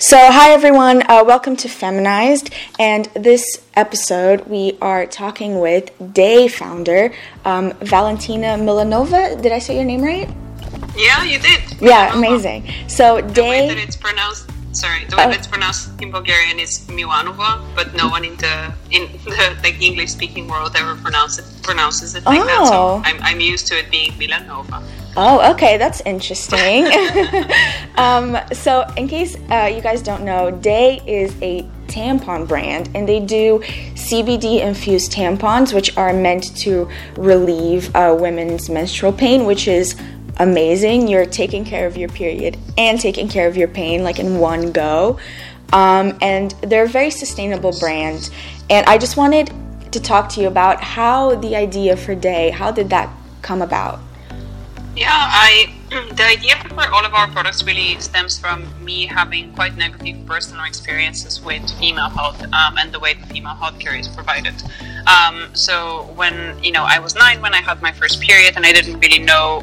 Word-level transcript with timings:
So, 0.00 0.16
hi 0.16 0.50
everyone, 0.52 1.02
uh, 1.10 1.22
welcome 1.24 1.56
to 1.56 1.68
Feminized. 1.68 2.50
And 2.78 3.04
this 3.14 3.44
episode, 3.74 4.46
we 4.46 4.78
are 4.80 5.04
talking 5.06 5.60
with 5.60 5.90
Daye 6.14 6.48
founder 6.48 7.12
um, 7.44 7.72
Valentina 7.82 8.56
Milanova. 8.56 9.40
Did 9.42 9.52
I 9.52 9.58
say 9.58 9.76
your 9.76 9.84
name 9.84 10.00
right? 10.02 10.28
Yeah, 10.96 11.22
you 11.24 11.38
did. 11.38 11.60
Yeah, 11.82 12.16
amazing. 12.16 12.70
So, 12.88 13.20
The 13.20 13.32
Daye. 13.32 13.50
way 13.50 13.68
that 13.68 13.78
it's 13.78 13.96
pronounced, 13.96 14.48
sorry, 14.72 15.04
the 15.04 15.16
way 15.16 15.24
Oh. 15.24 15.28
that 15.30 15.36
it's 15.38 15.46
pronounced 15.46 15.90
in 16.00 16.10
Bulgarian 16.10 16.58
is 16.58 16.80
Milanova, 16.88 17.60
but 17.76 17.94
no 17.94 18.08
one 18.08 18.24
in 18.24 18.36
the 18.36 18.72
in 18.90 19.02
the 19.24 19.56
like 19.62 19.80
English 19.82 20.10
speaking 20.12 20.48
world 20.48 20.72
ever 20.76 20.96
pronounce 20.96 21.38
it, 21.38 21.44
pronounces 21.62 22.14
it 22.14 22.24
like 22.24 22.40
that. 22.40 22.60
Oh. 22.62 22.70
So 22.72 23.02
I'm, 23.04 23.20
I'm 23.22 23.40
used 23.40 23.66
to 23.68 23.78
it 23.78 23.90
being 23.90 24.12
Milanova. 24.12 24.82
Oh, 25.16 25.52
okay, 25.52 25.76
that's 25.76 26.00
interesting. 26.02 26.86
um, 27.96 28.38
so, 28.52 28.82
in 28.96 29.08
case 29.08 29.36
uh, 29.50 29.70
you 29.74 29.80
guys 29.80 30.02
don't 30.02 30.24
know, 30.24 30.50
Daye 30.50 31.02
is 31.06 31.34
a 31.42 31.62
tampon 31.88 32.46
brand, 32.46 32.90
and 32.94 33.08
they 33.08 33.18
do 33.18 33.58
CBD 33.94 34.60
infused 34.60 35.12
tampons, 35.12 35.74
which 35.74 35.96
are 35.96 36.12
meant 36.12 36.56
to 36.58 36.88
relieve 37.16 37.94
uh, 37.96 38.16
women's 38.18 38.70
menstrual 38.70 39.12
pain, 39.12 39.46
which 39.46 39.66
is 39.66 39.96
amazing. 40.38 41.08
You're 41.08 41.26
taking 41.26 41.64
care 41.64 41.86
of 41.86 41.96
your 41.96 42.08
period 42.08 42.56
and 42.78 43.00
taking 43.00 43.28
care 43.28 43.48
of 43.48 43.56
your 43.56 43.68
pain, 43.68 44.04
like 44.04 44.20
in 44.20 44.38
one 44.38 44.70
go. 44.70 45.18
Um, 45.72 46.16
and 46.22 46.52
they're 46.62 46.84
a 46.84 46.88
very 46.88 47.10
sustainable 47.10 47.72
brand. 47.78 48.30
And 48.70 48.86
I 48.86 48.98
just 48.98 49.16
wanted 49.16 49.52
to 49.92 50.00
talk 50.00 50.28
to 50.30 50.40
you 50.40 50.46
about 50.46 50.80
how 50.82 51.34
the 51.36 51.56
idea 51.56 51.96
for 51.96 52.14
Daye, 52.14 52.50
how 52.50 52.70
did 52.70 52.90
that 52.90 53.10
come 53.42 53.60
about? 53.60 54.00
Yeah, 55.00 55.08
I 55.14 55.72
the 56.14 56.24
idea 56.24 56.56
for 56.68 56.86
all 56.92 57.06
of 57.06 57.14
our 57.14 57.26
products 57.28 57.64
really 57.64 57.98
stems 58.00 58.38
from 58.38 58.68
me 58.84 59.06
having 59.06 59.50
quite 59.54 59.74
negative 59.74 60.26
personal 60.26 60.66
experiences 60.66 61.40
with 61.40 61.62
female 61.78 62.10
health 62.10 62.42
um, 62.52 62.76
and 62.76 62.92
the 62.92 63.00
way 63.00 63.14
the 63.14 63.26
female 63.28 63.54
healthcare 63.54 63.98
is 63.98 64.08
provided. 64.08 64.52
Um, 65.06 65.48
so 65.54 66.02
when 66.16 66.62
you 66.62 66.70
know 66.70 66.84
I 66.86 66.98
was 66.98 67.14
nine 67.14 67.40
when 67.40 67.54
I 67.54 67.62
had 67.62 67.80
my 67.80 67.92
first 67.92 68.20
period 68.20 68.56
and 68.56 68.66
I 68.66 68.72
didn't 68.72 69.00
really 69.00 69.18
know 69.18 69.60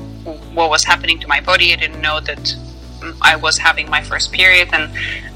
what 0.55 0.71
was 0.71 0.83
happening 0.83 1.19
to 1.19 1.27
my 1.27 1.39
body. 1.39 1.71
I 1.71 1.75
didn't 1.75 2.02
know 2.02 2.19
that 2.19 2.43
mm, 2.99 3.15
I 3.21 3.35
was 3.35 3.59
having 3.59 3.91
my 3.91 4.02
first 4.02 4.31
period, 4.31 4.69
and 4.73 4.85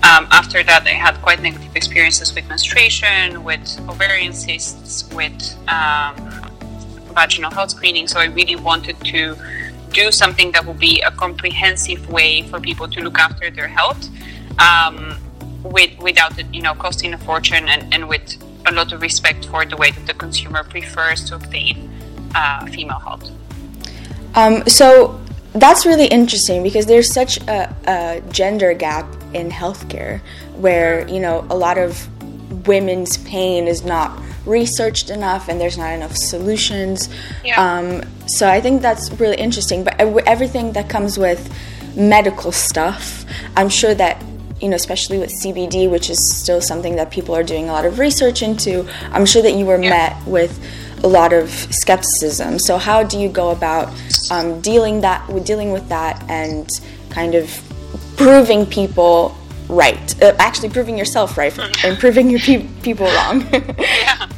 um, 0.02 0.26
after 0.32 0.64
that 0.64 0.82
I 0.88 0.98
had 1.06 1.22
quite 1.22 1.44
negative 1.44 1.76
experiences 1.76 2.34
with 2.34 2.50
menstruation, 2.50 3.44
with 3.44 3.80
ovarian 3.88 4.34
cysts, 4.34 5.08
with 5.14 5.40
um, 5.68 6.16
vaginal 7.14 7.52
health 7.52 7.70
screening. 7.70 8.08
So 8.08 8.20
I 8.20 8.26
really 8.26 8.56
wanted 8.56 9.00
to 9.06 9.38
do 9.94 10.12
something 10.12 10.52
that 10.54 10.66
would 10.66 10.80
be 10.80 11.02
a 11.02 11.12
comprehensive 11.12 12.10
way 12.10 12.44
for 12.44 12.60
people 12.60 12.88
to 12.88 13.02
look 13.02 13.20
after 13.20 13.50
their 13.50 13.68
health, 13.68 14.10
um, 14.60 15.18
with 15.64 15.98
without 16.00 16.38
it, 16.40 16.48
you 16.54 16.62
know, 16.62 16.74
costing 16.74 17.14
a 17.14 17.18
fortune 17.18 17.68
and, 17.68 17.94
and 17.94 18.08
with 18.08 18.38
a 18.66 18.72
lot 18.72 18.92
of 18.94 19.02
respect 19.02 19.46
for 19.46 19.66
the 19.66 19.78
way 19.78 19.92
that 19.92 20.06
the 20.08 20.14
consumer 20.14 20.64
prefers 20.64 21.24
to 21.26 21.36
obtain 21.36 21.90
uh, 22.36 22.66
female 22.68 23.00
health. 23.00 23.30
Um, 24.36 24.66
so 24.68 25.20
that's 25.54 25.86
really 25.86 26.08
interesting 26.08 26.64
because 26.64 26.86
there's 26.86 27.12
such 27.12 27.38
a, 27.48 27.76
a 27.86 28.22
gender 28.32 28.74
gap 28.74 29.06
in 29.34 29.50
healthcare 29.50 30.22
where 30.56 31.08
you 31.08 31.20
know 31.20 31.46
a 31.50 31.56
lot 31.56 31.78
of 31.78 32.08
women's 32.68 33.18
pain 33.18 33.68
is 33.68 33.84
not 33.84 34.12
researched 34.46 35.10
enough 35.10 35.48
and 35.50 35.60
there's 35.60 35.78
not 35.78 35.94
enough 35.94 36.16
solutions. 36.16 37.10
Yeah. 37.44 37.62
Um, 37.62 38.04
so 38.28 38.50
I 38.50 38.62
think 38.62 38.82
that's 38.82 39.12
really 39.20 39.38
interesting. 39.38 39.84
But 39.84 40.00
everything 40.00 40.74
that 40.74 40.90
comes 40.90 41.18
with 41.18 41.54
medical 41.96 42.52
stuff, 42.52 43.26
I'm 43.56 43.70
sure 43.70 43.94
that 43.96 44.24
you 44.62 44.70
know, 44.70 44.76
especially 44.76 45.18
with 45.18 45.32
CBD, 45.32 45.90
which 45.90 46.12
is 46.12 46.20
still 46.38 46.62
something 46.62 46.96
that 46.98 47.10
people 47.10 47.36
are 47.36 47.42
doing 47.42 47.68
a 47.68 47.72
lot 47.74 47.84
of 47.84 47.98
research 47.98 48.44
into. 48.44 48.88
I'm 49.12 49.26
sure 49.26 49.42
that 49.42 49.54
you 49.54 49.66
were 49.66 49.82
Yeah. 49.82 49.90
met 49.90 50.28
with 50.28 50.60
a 51.04 51.08
lot 51.08 51.34
of 51.34 51.50
skepticism. 51.72 52.60
So 52.60 52.78
how 52.78 53.02
do 53.02 53.20
you 53.20 53.28
go 53.28 53.50
about 53.50 53.90
um, 54.30 54.62
dealing 54.62 55.02
that 55.02 55.28
with 55.28 55.46
dealing 55.46 55.72
with 55.72 55.90
that 55.90 56.24
and 56.30 56.70
kind 57.10 57.34
of 57.34 57.50
proving 58.18 58.68
people 58.68 59.36
right, 59.72 60.22
uh, 60.22 60.36
actually 60.38 60.70
proving 60.70 60.98
yourself 60.98 61.38
right 61.38 61.58
and 61.86 61.98
proving 61.98 62.30
your 62.30 62.40
pe- 62.40 62.68
people 62.84 63.08
wrong? 63.08 63.42
yeah. 63.80 64.30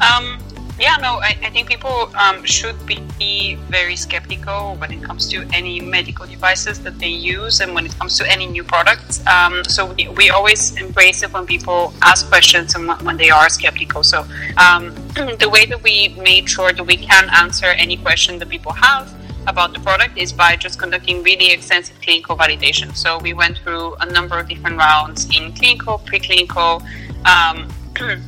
Um, 0.00 0.38
yeah, 0.80 0.96
no, 0.96 1.16
I, 1.20 1.36
I 1.42 1.50
think 1.50 1.68
people 1.68 2.10
um, 2.16 2.42
should 2.44 2.74
be 2.86 3.54
very 3.68 3.96
skeptical 3.96 4.76
when 4.76 4.90
it 4.92 5.02
comes 5.02 5.28
to 5.28 5.46
any 5.52 5.78
medical 5.78 6.26
devices 6.26 6.80
that 6.84 6.98
they 6.98 7.08
use 7.08 7.60
and 7.60 7.74
when 7.74 7.84
it 7.84 7.94
comes 7.98 8.16
to 8.16 8.30
any 8.30 8.46
new 8.46 8.64
products. 8.64 9.24
Um, 9.26 9.62
so 9.64 9.92
we, 9.92 10.08
we 10.08 10.30
always 10.30 10.74
embrace 10.76 11.22
it 11.22 11.32
when 11.34 11.44
people 11.44 11.92
ask 12.00 12.26
questions 12.28 12.74
and 12.74 12.88
when, 12.88 12.98
when 13.04 13.16
they 13.18 13.28
are 13.28 13.50
skeptical. 13.50 14.02
So 14.02 14.24
um, 14.56 14.94
the 15.38 15.50
way 15.52 15.66
that 15.66 15.82
we 15.82 16.08
made 16.18 16.48
sure 16.48 16.72
that 16.72 16.84
we 16.84 16.96
can 16.96 17.28
answer 17.36 17.66
any 17.66 17.98
question 17.98 18.38
that 18.38 18.48
people 18.48 18.72
have 18.72 19.12
about 19.46 19.72
the 19.72 19.80
product 19.80 20.16
is 20.18 20.32
by 20.32 20.56
just 20.56 20.78
conducting 20.78 21.22
really 21.22 21.52
extensive 21.52 22.00
clinical 22.00 22.36
validation. 22.36 22.94
So 22.94 23.18
we 23.18 23.32
went 23.32 23.58
through 23.58 23.94
a 23.96 24.06
number 24.06 24.38
of 24.38 24.48
different 24.48 24.76
rounds 24.76 25.24
in 25.36 25.52
clinical, 25.52 25.98
preclinical, 26.00 26.82
um, 27.24 27.68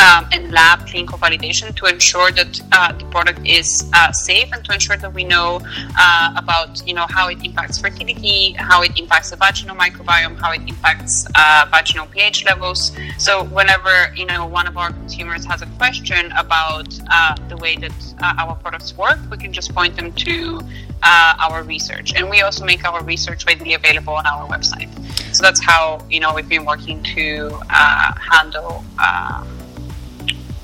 um, 0.00 0.26
and 0.32 0.50
lab 0.50 0.86
clinical 0.86 1.18
validation 1.18 1.74
to 1.76 1.86
ensure 1.86 2.30
that 2.32 2.60
uh, 2.72 2.92
the 2.92 3.04
product 3.06 3.46
is 3.46 3.88
uh, 3.92 4.10
safe 4.12 4.48
and 4.52 4.64
to 4.64 4.72
ensure 4.72 4.96
that 4.96 5.12
we 5.12 5.24
know 5.24 5.60
uh, 5.98 6.34
about 6.36 6.86
you 6.86 6.94
know 6.94 7.06
how 7.08 7.28
it 7.28 7.44
impacts 7.44 7.78
fertility, 7.78 8.52
how 8.52 8.82
it 8.82 8.98
impacts 8.98 9.30
the 9.30 9.36
vaginal 9.36 9.76
microbiome, 9.76 10.38
how 10.38 10.52
it 10.52 10.62
impacts 10.66 11.26
uh, 11.34 11.66
vaginal 11.70 12.06
pH 12.06 12.44
levels. 12.44 12.92
So 13.18 13.44
whenever 13.44 14.12
you 14.16 14.26
know 14.26 14.46
one 14.46 14.66
of 14.66 14.76
our 14.76 14.90
consumers 14.90 15.44
has 15.44 15.62
a 15.62 15.66
question 15.78 16.32
about 16.32 16.98
uh, 17.10 17.36
the 17.48 17.56
way 17.58 17.76
that 17.76 17.92
uh, 18.22 18.34
our 18.38 18.54
products 18.56 18.96
work, 18.96 19.18
we 19.30 19.36
can 19.36 19.52
just 19.52 19.74
point 19.74 19.96
them 19.96 20.12
to 20.12 20.60
our 21.02 21.62
research, 21.62 22.14
and 22.14 22.28
we 22.28 22.42
also 22.42 22.64
make 22.64 22.84
our 22.84 23.02
research 23.04 23.46
readily 23.46 23.74
available 23.74 24.12
on 24.12 24.26
our 24.26 24.46
website. 24.48 24.90
So 25.34 25.42
that's 25.42 25.62
how 25.62 26.04
you 26.10 26.20
know 26.20 26.34
we've 26.34 26.48
been 26.48 26.64
working 26.64 27.02
to 27.14 27.50
handle. 27.68 28.84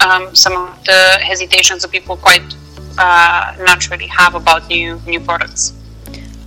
Um, 0.01 0.35
some 0.35 0.53
of 0.55 0.85
the 0.85 1.19
hesitations 1.23 1.83
that 1.83 1.91
people 1.91 2.17
quite 2.17 2.55
uh, 2.99 3.55
naturally 3.59 4.07
have 4.07 4.35
about 4.35 4.69
new 4.69 5.01
new 5.07 5.21
products. 5.21 5.73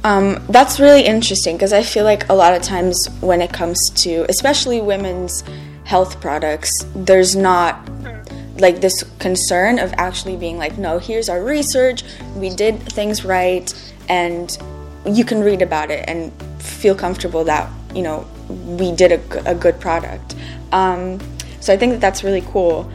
Um, 0.04 0.42
that's 0.50 0.80
really 0.80 1.06
interesting 1.06 1.58
because 1.58 1.74
I 1.74 1.84
feel 1.84 2.06
like 2.06 2.30
a 2.30 2.34
lot 2.34 2.54
of 2.54 2.62
times 2.62 3.09
when 3.20 3.42
it 3.42 3.52
comes 3.52 3.90
to, 4.04 4.26
especially 4.30 4.80
women's 4.80 5.44
health 5.84 6.22
products, 6.22 6.86
there's 6.96 7.36
not 7.36 7.90
like 8.59 8.80
this 8.80 9.04
concern 9.20 9.80
of 9.80 9.94
actually 9.94 10.38
being 10.38 10.58
like, 10.58 10.78
no, 10.78 11.00
here's 11.00 11.28
our 11.30 11.44
research, 11.44 12.04
we 12.36 12.50
did 12.50 12.82
things 12.82 13.26
right, 13.26 13.74
and 14.08 14.58
you 15.06 15.26
can 15.26 15.42
read 15.42 15.62
about 15.62 15.92
it 15.92 16.06
and 16.08 16.32
feel 16.62 16.96
comfortable 16.96 17.44
that 17.46 17.70
you 17.94 18.02
know 18.02 18.28
we 18.50 18.92
did 18.92 19.12
a 19.46 19.56
good 19.56 19.80
product. 19.80 20.36
Um, 20.72 21.20
so 21.59 21.74
I 21.74 21.78
think 21.78 21.94
that 21.94 22.02
that's 22.02 22.24
really 22.24 22.42
cool. 22.42 22.90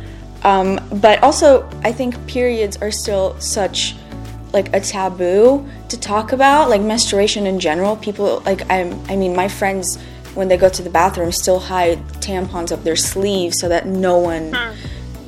Um, 0.44 0.78
but 1.00 1.22
also, 1.22 1.69
I 1.82 1.93
think 1.93 2.27
periods 2.27 2.77
are 2.78 2.91
still 2.91 3.38
such 3.41 3.97
like 4.55 4.72
a 4.75 4.81
taboo 4.81 5.66
to 5.88 5.99
talk 5.99 6.32
about 6.32 6.71
like 6.71 6.81
menstruation 6.81 7.47
in 7.47 7.59
general. 7.59 7.97
People 7.97 8.41
like 8.47 8.62
i'm 8.71 8.99
i 9.10 9.16
mean 9.16 9.34
my 9.34 9.49
friends 9.49 9.99
when 10.34 10.49
they 10.49 10.56
go 10.56 10.69
to 10.69 10.82
the 10.82 10.91
bathroom 10.91 11.32
still 11.32 11.59
hide 11.59 11.99
tampons 12.21 12.72
up 12.72 12.82
their 12.84 12.97
sleeves 12.97 13.59
so 13.59 13.69
that 13.69 13.87
no 13.87 14.19
one 14.19 14.56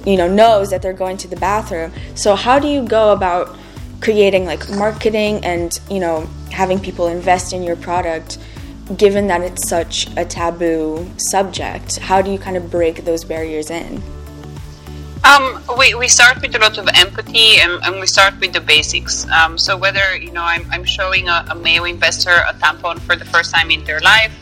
you 0.05 0.17
know 0.17 0.29
knows 0.29 0.71
that 0.71 0.81
they're 0.81 0.93
going 0.93 1.17
to 1.19 1.29
the 1.29 1.37
bathroom. 1.37 1.93
So 2.15 2.37
how 2.37 2.59
do 2.59 2.69
you 2.69 2.87
go 2.87 3.13
about 3.13 3.57
creating 4.01 4.45
like 4.45 4.71
marketing 4.71 5.45
and 5.45 5.79
you 5.91 5.99
know 5.99 6.29
having 6.53 6.79
people 6.79 7.09
invest 7.09 7.53
in 7.53 7.63
your 7.63 7.77
product 7.77 8.39
given 8.97 9.27
that 9.27 9.41
it's 9.41 9.69
such 9.69 10.07
a 10.17 10.25
taboo 10.25 11.11
subject? 11.17 11.97
How 11.97 12.23
do 12.23 12.31
you 12.31 12.39
kind 12.39 12.57
of 12.57 12.71
break 12.71 13.05
those 13.05 13.25
barriers 13.25 13.71
in 13.71 14.01
Um, 15.27 15.61
we, 15.77 15.93
we 15.95 16.07
start 16.07 16.41
with 16.41 16.55
a 16.55 16.59
lot 16.61 16.79
of 16.79 16.89
empathy 16.95 17.57
and, 17.59 17.83
and 17.83 17.99
we 17.99 18.07
start 18.07 18.39
with 18.39 18.53
the 18.53 18.61
basics. 18.61 19.29
Um, 19.31 19.59
so 19.59 19.77
whether 19.77 20.17
you 20.17 20.31
know 20.31 20.43
I'm, 20.43 20.65
I'm 20.71 20.85
showing 20.85 21.29
a, 21.29 21.45
a 21.51 21.55
male 21.57 21.85
investor 21.85 22.31
a 22.31 22.55
tampon 22.55 23.01
for 23.01 23.17
the 23.17 23.25
first 23.25 23.53
time 23.53 23.73
in 23.73 23.83
their 23.85 23.99
life, 24.01 24.33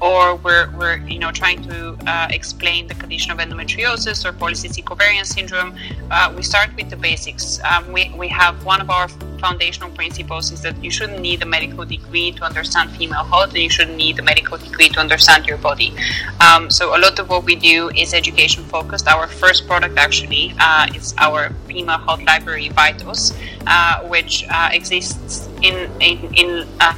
or 0.00 0.36
we're, 0.36 0.70
we're 0.78 0.96
you 1.06 1.18
know 1.18 1.30
trying 1.30 1.62
to 1.62 1.96
uh, 2.06 2.28
explain 2.30 2.86
the 2.86 2.94
condition 2.94 3.30
of 3.30 3.38
endometriosis 3.38 4.24
or 4.24 4.32
polycystic 4.32 4.90
ovarian 4.90 5.24
syndrome, 5.24 5.76
uh, 6.10 6.32
we 6.34 6.42
start 6.42 6.74
with 6.76 6.88
the 6.90 6.96
basics. 6.96 7.60
Um, 7.64 7.92
we, 7.92 8.12
we 8.16 8.28
have 8.28 8.64
one 8.64 8.80
of 8.80 8.90
our 8.90 9.08
foundational 9.38 9.90
principles 9.90 10.52
is 10.52 10.60
that 10.62 10.82
you 10.84 10.90
shouldn't 10.90 11.20
need 11.20 11.42
a 11.42 11.46
medical 11.46 11.84
degree 11.84 12.30
to 12.32 12.42
understand 12.44 12.90
female 12.92 13.24
health, 13.24 13.50
and 13.50 13.58
you 13.58 13.70
shouldn't 13.70 13.96
need 13.96 14.18
a 14.18 14.22
medical 14.22 14.58
degree 14.58 14.88
to 14.88 15.00
understand 15.00 15.46
your 15.46 15.58
body. 15.58 15.94
Um, 16.40 16.70
so 16.70 16.96
a 16.96 16.98
lot 16.98 17.18
of 17.18 17.28
what 17.28 17.44
we 17.44 17.56
do 17.56 17.90
is 17.90 18.14
education 18.14 18.64
focused. 18.64 19.08
Our 19.08 19.26
first 19.26 19.66
product 19.66 19.98
actually 19.98 20.54
uh, 20.58 20.88
is 20.94 21.14
our 21.18 21.50
female 21.66 21.98
health 21.98 22.22
library 22.22 22.68
Vitals, 22.68 23.32
uh, 23.66 24.00
which 24.02 24.44
uh, 24.48 24.70
exists 24.72 25.48
in 25.62 25.90
in, 26.00 26.34
in 26.34 26.68
uh, 26.80 26.94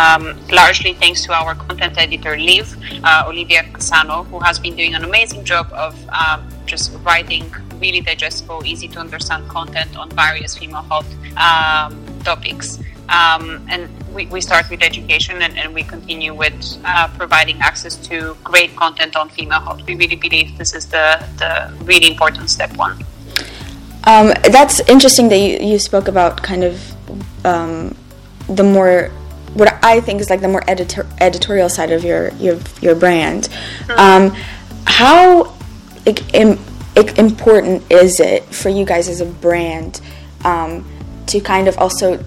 um, 0.00 0.22
largely 0.48 0.94
thanks 0.94 1.24
to 1.26 1.32
our 1.32 1.54
content 1.54 1.98
editor, 1.98 2.36
Liv, 2.36 2.76
uh, 3.04 3.24
Olivia 3.26 3.62
Casano, 3.64 4.26
who 4.26 4.38
has 4.40 4.58
been 4.58 4.74
doing 4.74 4.94
an 4.94 5.04
amazing 5.04 5.44
job 5.44 5.70
of 5.72 5.94
um, 6.08 6.48
just 6.66 6.92
writing 7.04 7.52
really 7.78 8.00
digestible, 8.00 8.64
easy 8.64 8.88
to 8.88 8.98
understand 8.98 9.48
content 9.48 9.96
on 9.96 10.08
various 10.10 10.56
female 10.56 10.82
health 10.82 11.10
um, 11.36 11.92
topics. 12.24 12.78
Um, 13.08 13.66
and 13.68 13.88
we, 14.14 14.26
we, 14.26 14.40
start 14.40 14.70
with 14.70 14.82
education 14.82 15.42
and, 15.42 15.58
and 15.58 15.74
we 15.74 15.82
continue 15.82 16.32
with 16.32 16.54
uh, 16.84 17.08
providing 17.18 17.60
access 17.60 17.96
to 18.08 18.36
great 18.44 18.76
content 18.76 19.16
on 19.16 19.28
female 19.30 19.60
health. 19.60 19.82
We 19.84 19.96
really 19.96 20.14
believe 20.14 20.56
this 20.56 20.74
is 20.74 20.86
the, 20.86 21.26
the 21.38 21.74
really 21.84 22.06
important 22.06 22.50
step 22.50 22.76
one. 22.76 23.04
Um, 24.04 24.32
that's 24.44 24.78
interesting 24.88 25.28
that 25.30 25.38
you, 25.38 25.58
you 25.58 25.78
spoke 25.80 26.06
about 26.06 26.40
kind 26.42 26.62
of 26.62 26.74
um, 27.44 27.96
the 28.48 28.62
more 28.62 29.10
what 29.54 29.78
I 29.82 30.00
think 30.00 30.20
is 30.20 30.30
like 30.30 30.40
the 30.40 30.48
more 30.48 30.62
editor, 30.68 31.06
editorial 31.20 31.68
side 31.68 31.92
of 31.92 32.04
your 32.04 32.32
your, 32.34 32.58
your 32.80 32.94
brand. 32.94 33.48
Um, 33.96 34.34
how 34.86 35.54
important 36.96 37.90
is 37.90 38.20
it 38.20 38.44
for 38.44 38.68
you 38.68 38.84
guys 38.84 39.08
as 39.08 39.20
a 39.20 39.26
brand 39.26 40.00
um, 40.44 40.84
to 41.26 41.40
kind 41.40 41.68
of 41.68 41.78
also 41.78 42.24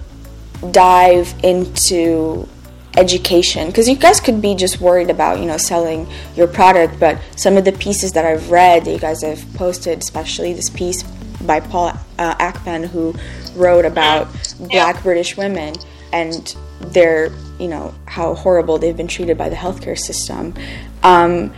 dive 0.70 1.34
into 1.42 2.48
education? 2.96 3.66
Because 3.68 3.88
you 3.88 3.96
guys 3.96 4.20
could 4.20 4.40
be 4.40 4.54
just 4.54 4.80
worried 4.80 5.10
about 5.10 5.40
you 5.40 5.46
know 5.46 5.56
selling 5.56 6.06
your 6.36 6.46
product 6.46 6.98
but 6.98 7.20
some 7.36 7.56
of 7.56 7.64
the 7.64 7.72
pieces 7.72 8.12
that 8.12 8.24
i've 8.24 8.50
read 8.50 8.84
that 8.84 8.92
you 8.92 8.98
guys 8.98 9.22
have 9.22 9.44
posted 9.54 9.98
especially 9.98 10.52
this 10.52 10.70
piece 10.70 11.02
by 11.42 11.58
paul 11.58 11.88
uh, 12.18 12.34
akpen 12.36 12.86
who 12.86 13.14
wrote 13.56 13.84
about 13.84 14.28
black 14.70 15.02
british 15.02 15.36
women 15.36 15.74
and 16.12 16.56
their 16.80 17.30
you 17.58 17.68
know 17.68 17.94
how 18.06 18.34
horrible 18.34 18.78
they've 18.78 18.96
been 18.96 19.08
treated 19.08 19.38
by 19.38 19.48
the 19.48 19.56
healthcare 19.56 19.98
system. 19.98 20.54
Um, 21.02 21.54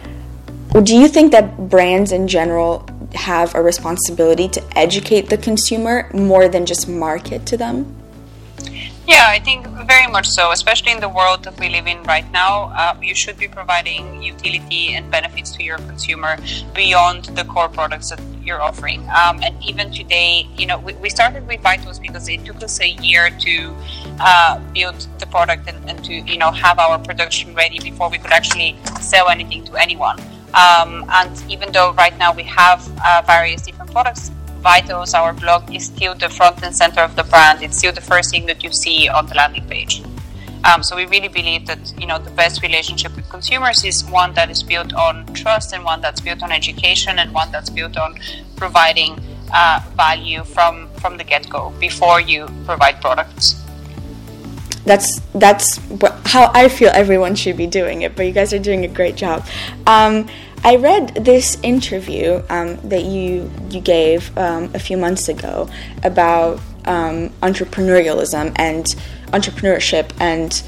do 0.83 0.97
you 0.97 1.09
think 1.09 1.33
that 1.33 1.69
brands 1.69 2.13
in 2.13 2.29
general 2.29 2.87
have 3.15 3.55
a 3.55 3.63
responsibility 3.63 4.49
to 4.49 4.79
educate 4.79 5.31
the 5.31 5.39
consumer 5.39 6.11
more 6.13 6.49
than 6.49 6.67
just 6.67 6.89
market 6.89 7.47
to 7.47 7.57
them 7.57 7.95
yeah, 9.07 9.27
I 9.29 9.39
think 9.39 9.67
very 9.87 10.09
much 10.11 10.27
so, 10.27 10.51
especially 10.51 10.91
in 10.91 11.01
the 11.01 11.09
world 11.09 11.45
that 11.45 11.59
we 11.61 11.69
live 11.69 11.87
in 11.87 12.03
right 12.03 12.29
now. 12.33 12.73
Uh, 12.75 12.99
you 13.01 13.15
should 13.15 13.39
be 13.39 13.47
providing 13.47 14.21
utility 14.23 14.95
and 14.95 15.09
benefits 15.11 15.53
to 15.57 15.63
your 15.63 15.79
consumer 15.79 16.37
beyond 16.75 17.27
the 17.37 17.45
core 17.45 17.69
products 17.69 18.11
that 18.11 18.21
you're 18.43 18.61
offering. 18.61 19.01
Um, 19.11 19.41
and 19.45 19.55
even 19.63 19.93
today, 19.93 20.49
you 20.57 20.67
know, 20.67 20.79
we, 20.79 20.95
we, 20.95 21.09
started 21.09 21.47
with 21.47 21.61
Vitals 21.61 22.01
because 22.01 22.29
it 22.29 22.45
took 22.45 22.63
us 22.63 22.81
a 22.81 22.89
year 22.89 23.31
to 23.31 23.77
uh, 24.19 24.59
build 24.75 25.07
the 25.19 25.27
product 25.27 25.69
and, 25.69 25.89
and, 25.89 26.05
to, 26.05 26.13
you 26.13 26.39
know, 26.39 26.51
have 26.51 26.79
our 26.79 26.99
production 26.99 27.55
ready 27.55 27.79
before 27.79 28.11
we 28.11 28.19
could 28.19 28.33
actually 28.33 28.77
sell 29.01 29.29
anything 29.29 29.65
to 29.65 29.77
anyone. 29.77 30.19
Um, 30.55 31.05
and 31.11 31.51
even 31.51 31.71
though 31.71 31.93
right 31.93 32.17
now 32.19 32.33
we 32.33 32.43
have 32.45 32.89
uh, 33.07 33.23
various 33.27 33.63
different 33.63 33.93
products 33.93 34.31
Vitals, 34.67 35.15
our 35.15 35.33
blog, 35.33 35.73
is 35.73 35.87
still 35.87 36.13
the 36.17 36.29
front 36.29 36.61
and 36.65 36.75
center 36.75 37.01
of 37.01 37.15
the 37.15 37.23
brand. 37.23 37.63
It's 37.63 37.79
still 37.79 37.93
the 37.93 38.01
first 38.01 38.33
thing 38.33 38.47
that 38.47 38.65
you 38.65 38.73
see 38.73 39.09
on 39.09 39.27
the 39.27 39.37
landing 39.37 39.65
page. 39.69 40.03
Um, 40.65 40.83
so 40.83 40.97
we 40.97 41.07
really 41.07 41.29
believe 41.29 41.67
that 41.67 41.79
you 42.01 42.07
know 42.09 42.19
the 42.19 42.33
best 42.33 42.63
relationship 42.63 43.15
with 43.15 43.29
consumers 43.29 43.85
is 43.85 44.05
one 44.07 44.35
that 44.35 44.51
is 44.51 44.65
built 44.65 44.93
on 44.95 45.25
trust 45.35 45.73
and 45.73 45.85
one 45.85 46.01
that's 46.01 46.21
built 46.21 46.43
on 46.43 46.51
education 46.51 47.21
and 47.21 47.33
one 47.33 47.53
that's 47.53 47.71
built 47.71 47.97
on 47.97 48.19
providing 48.57 49.21
uh, 49.55 49.79
value 49.95 50.43
from 50.43 50.89
from 51.01 51.17
the 51.17 51.23
get 51.23 51.49
go 51.49 51.73
before 51.79 52.21
you 52.21 52.49
provide 52.65 53.01
products. 53.01 53.63
That's 54.85 55.21
that's 55.35 55.79
how 56.25 56.51
I 56.55 56.69
feel 56.69 56.91
everyone 56.93 57.37
should 57.37 57.57
be 57.57 57.69
doing 57.69 58.03
it. 58.03 58.17
But 58.17 58.27
you 58.27 58.33
guys 58.33 58.53
are 58.53 58.65
doing 58.71 58.85
a 58.85 58.89
great 58.89 59.15
job. 59.15 59.47
Um, 59.87 60.27
I 60.67 60.75
read 60.75 61.25
this 61.25 61.57
interview 61.63 62.43
um, 62.51 62.77
that 62.89 63.05
you 63.05 63.49
you 63.71 63.81
gave 63.81 64.37
um, 64.37 64.69
a 64.75 64.81
few 64.81 64.97
months 64.97 65.29
ago 65.29 65.69
about 66.03 66.61
um, 66.87 67.31
entrepreneurialism 67.41 68.53
and 68.57 68.85
entrepreneurship 69.27 70.11
and 70.19 70.61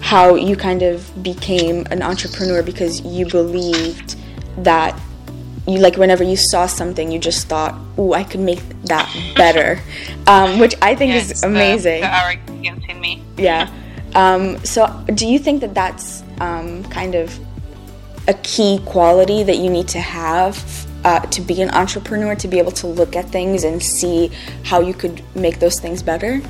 how 0.00 0.34
you 0.34 0.56
kind 0.56 0.82
of 0.82 1.22
became 1.22 1.86
an 1.92 2.02
entrepreneur 2.02 2.60
because 2.60 3.02
you 3.02 3.24
believed 3.26 4.16
that 4.64 5.00
you 5.68 5.78
like 5.78 5.96
whenever 5.96 6.24
you 6.24 6.36
saw 6.36 6.66
something 6.66 7.12
you 7.12 7.18
just 7.20 7.46
thought 7.46 7.74
oh 7.98 8.12
i 8.14 8.24
could 8.24 8.40
make 8.40 8.62
that 8.82 9.06
better 9.36 9.80
um, 10.26 10.58
which 10.58 10.74
i 10.82 10.92
think 10.92 11.14
is 11.14 11.44
amazing 11.44 12.00
the, 12.00 12.06
the 12.08 12.16
arrogance 12.16 12.84
in 12.88 13.00
me. 13.00 13.22
Yeah. 13.36 13.70
Um, 14.16 14.64
so 14.64 14.86
do 15.14 15.26
you 15.26 15.38
think 15.38 15.60
that 15.60 15.74
that's 15.74 16.24
um, 16.40 16.82
kind 16.84 17.14
of 17.14 17.38
a 18.28 18.34
key 18.34 18.80
quality 18.84 19.42
that 19.42 19.56
you 19.58 19.70
need 19.70 19.88
to 19.88 20.00
have 20.00 20.86
uh, 21.04 21.20
to 21.20 21.40
be 21.40 21.62
an 21.62 21.70
entrepreneur 21.70 22.34
to 22.34 22.48
be 22.48 22.58
able 22.58 22.72
to 22.72 22.86
look 22.86 23.14
at 23.14 23.30
things 23.30 23.64
and 23.64 23.82
see 23.82 24.30
how 24.64 24.80
you 24.80 24.92
could 24.92 25.22
make 25.36 25.60
those 25.60 25.78
things 25.78 26.02
better? 26.02 26.40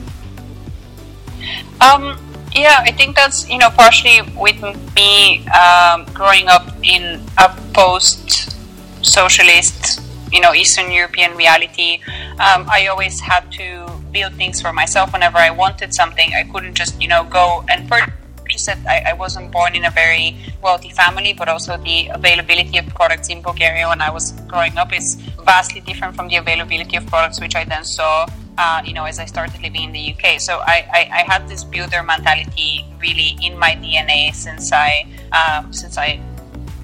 Um, 1.81 2.19
yeah, 2.55 2.79
I 2.81 2.93
think 2.93 3.17
that's 3.17 3.49
you 3.51 3.59
know 3.59 3.69
partially 3.69 4.23
with 4.35 4.59
me 4.95 5.47
um, 5.49 6.07
growing 6.15 6.49
up 6.49 6.73
in 6.83 7.21
a 7.37 7.55
post-socialist, 7.75 10.01
you 10.33 10.41
know, 10.41 10.55
Eastern 10.55 10.91
European 10.91 11.37
reality. 11.37 12.01
Um, 12.41 12.67
I 12.71 12.87
always 12.91 13.21
had 13.21 13.53
to 13.53 13.91
build 14.11 14.33
things 14.35 14.63
for 14.63 14.73
myself 14.73 15.13
whenever 15.13 15.37
I 15.37 15.51
wanted 15.51 15.93
something. 15.95 16.33
I 16.35 16.45
couldn't 16.45 16.75
just 16.75 16.99
you 17.01 17.09
know 17.09 17.25
go 17.25 17.63
and 17.69 17.87
purchase 17.91 18.15
said, 18.55 18.79
I, 18.87 19.11
I, 19.11 19.13
wasn't 19.13 19.51
born 19.51 19.75
in 19.75 19.85
a 19.85 19.91
very 19.91 20.37
wealthy 20.63 20.91
family, 20.91 21.33
but 21.33 21.49
also 21.49 21.77
the 21.77 22.09
availability 22.09 22.79
of 22.79 22.87
products 22.89 23.29
in 23.29 23.43
Bulgaria 23.43 23.89
when 23.89 24.01
I 24.01 24.11
was 24.11 24.33
growing 24.47 24.77
up 24.79 24.93
is 24.93 25.15
vastly 25.45 25.81
different 25.81 26.15
from 26.15 26.29
the 26.29 26.37
availability 26.37 26.97
of 26.97 27.07
products 27.07 27.41
which 27.41 27.57
I 27.57 27.65
then 27.65 27.85
saw, 27.85 28.27
uh, 28.59 28.83
you 28.85 28.95
know, 28.95 29.05
as 29.05 29.19
I 29.19 29.25
started 29.25 29.61
living 29.61 29.83
in 29.83 29.93
the 29.93 30.15
UK. 30.15 30.41
So 30.41 30.61
I, 30.67 30.89
I, 30.93 31.01
I, 31.19 31.33
had 31.33 31.49
this 31.49 31.65
builder 31.65 32.03
mentality 32.03 32.85
really 33.01 33.37
in 33.43 33.59
my 33.59 33.73
DNA 33.73 34.35
since 34.35 34.73
I 34.73 35.07
um, 35.33 35.73
since 35.73 35.99
I 35.99 36.21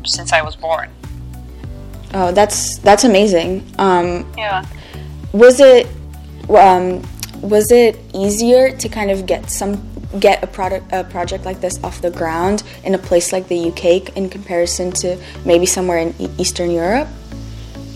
since 0.05 0.33
I 0.33 0.43
was 0.43 0.57
born. 0.57 0.91
Oh, 2.15 2.33
that's 2.33 2.79
that's 2.79 3.05
amazing. 3.05 3.65
Um, 3.79 4.31
yeah. 4.37 4.65
Was 5.33 5.61
it 5.61 5.87
um, 6.51 7.03
was 7.41 7.73
it 7.73 7.99
easier 8.15 8.77
to 8.77 8.89
kind 8.89 9.11
of 9.11 9.27
get 9.27 9.51
some 9.51 9.77
get 10.21 10.43
a 10.43 10.47
product 10.47 10.93
a 10.93 11.05
project 11.05 11.45
like 11.45 11.61
this 11.61 11.83
off 11.83 12.01
the 12.03 12.11
ground 12.11 12.63
in 12.85 12.95
a 12.95 12.99
place 12.99 13.33
like 13.33 13.49
the 13.49 13.69
UK 13.69 14.17
in 14.17 14.29
comparison 14.29 14.93
to 14.93 15.19
maybe 15.45 15.67
somewhere 15.67 15.99
in 15.99 16.15
Eastern 16.39 16.71
Europe? 16.71 17.09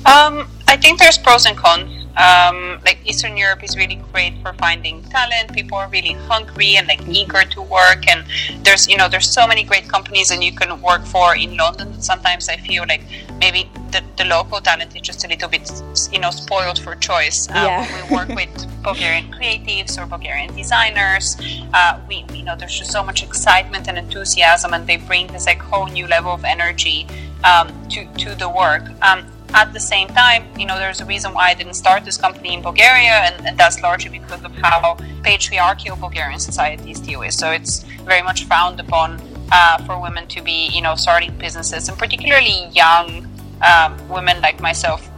Um, 0.06 0.49
I 0.68 0.76
think 0.76 0.99
there's 0.99 1.18
pros 1.18 1.46
and 1.46 1.56
cons. 1.56 1.96
Um, 2.16 2.80
like 2.85 2.99
Eastern 3.04 3.37
Europe 3.37 3.62
is 3.62 3.76
really 3.76 3.96
great 4.12 4.35
for 4.42 4.52
finding 4.54 5.02
talent. 5.04 5.52
People 5.52 5.78
are 5.78 5.88
really 5.88 6.12
hungry 6.12 6.76
and 6.76 6.88
like 6.88 7.06
eager 7.08 7.42
to 7.42 7.62
work. 7.62 8.08
And 8.08 8.25
there's 8.64 8.88
you 8.88 8.96
know 8.96 9.08
there's 9.08 9.30
so 9.30 9.46
many 9.46 9.64
great 9.64 9.88
companies 9.88 10.30
and 10.30 10.42
you 10.42 10.52
can 10.52 10.80
work 10.80 11.04
for 11.04 11.37
in 11.37 11.56
London. 11.56 12.00
Sometimes 12.00 12.49
I 12.49 12.56
feel 12.56 12.85
like 12.88 13.02
maybe 13.38 13.70
the, 13.90 14.02
the 14.16 14.25
local 14.25 14.61
talent 14.61 14.94
is 14.96 15.02
just 15.02 15.25
a 15.25 15.28
little 15.28 15.49
bit 15.49 15.70
you 16.11 16.18
know 16.18 16.30
spoiled 16.30 16.78
for 16.78 16.94
choice. 16.96 17.49
Um, 17.50 17.56
yeah. 17.56 18.08
we 18.08 18.16
work 18.16 18.28
with 18.28 18.52
Bulgarian 18.82 19.30
creatives 19.32 20.00
or 20.00 20.06
Bulgarian 20.06 20.54
designers. 20.54 21.37
Uh, 21.75 22.00
we 22.08 22.25
you 22.32 22.44
know 22.44 22.56
there's 22.56 22.78
just 22.78 22.92
so 22.92 23.02
much 23.02 23.23
excitement 23.23 23.88
and 23.88 23.99
enthusiasm, 23.99 24.73
and 24.75 24.87
they 24.87 24.96
bring 24.96 25.26
this 25.28 25.46
like 25.46 25.61
whole 25.61 25.87
new 25.87 26.06
level 26.06 26.32
of 26.32 26.44
energy 26.44 27.06
um, 27.44 27.68
to 27.90 28.06
to 28.14 28.35
the 28.35 28.49
work. 28.49 28.85
Um, 29.02 29.26
at 29.55 29.73
the 29.73 29.81
same 29.81 30.09
time, 30.09 30.45
you 30.59 30.67
know, 30.67 30.79
there's 30.79 31.00
a 31.00 31.05
reason 31.05 31.33
why 31.33 31.50
I 31.50 31.55
didn't 31.55 31.75
start 31.75 32.05
this 32.05 32.17
company 32.17 32.55
in 32.55 32.62
Bulgaria, 32.62 33.17
and, 33.26 33.47
and 33.47 33.59
that's 33.59 33.81
largely 33.81 34.19
because 34.19 34.43
of 34.45 34.53
how 34.57 34.97
patriarchal 35.23 35.97
Bulgarian 35.97 36.41
society 36.41 36.91
is. 36.91 37.38
So 37.38 37.50
it's 37.50 37.83
very 38.05 38.23
much 38.23 38.45
frowned 38.45 38.81
upon 38.81 39.21
uh, 39.53 39.79
for 39.85 40.00
women 40.00 40.26
to 40.29 40.43
be, 40.43 40.69
you 40.69 40.83
know, 40.83 40.95
starting 40.95 41.37
businesses, 41.38 41.88
and 41.88 41.97
particularly 41.99 42.69
young 42.73 43.26
um, 43.62 44.09
women 44.09 44.41
like 44.41 44.61
myself. 44.61 45.09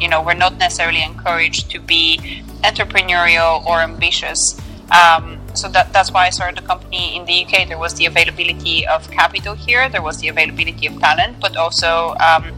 You 0.00 0.08
know, 0.08 0.22
we're 0.22 0.34
not 0.34 0.58
necessarily 0.58 1.02
encouraged 1.02 1.70
to 1.70 1.80
be 1.80 2.42
entrepreneurial 2.64 3.64
or 3.64 3.80
ambitious. 3.80 4.60
Um, 4.90 5.40
so 5.54 5.68
that, 5.68 5.92
that's 5.92 6.12
why 6.12 6.26
I 6.26 6.30
started 6.30 6.62
the 6.62 6.66
company 6.66 7.16
in 7.16 7.24
the 7.24 7.44
UK. 7.44 7.66
There 7.66 7.78
was 7.78 7.94
the 7.94 8.06
availability 8.06 8.86
of 8.86 9.10
capital 9.10 9.54
here, 9.54 9.88
there 9.88 10.02
was 10.02 10.18
the 10.18 10.28
availability 10.28 10.86
of 10.86 10.98
talent, 11.00 11.40
but 11.40 11.56
also 11.56 12.14
um, 12.20 12.52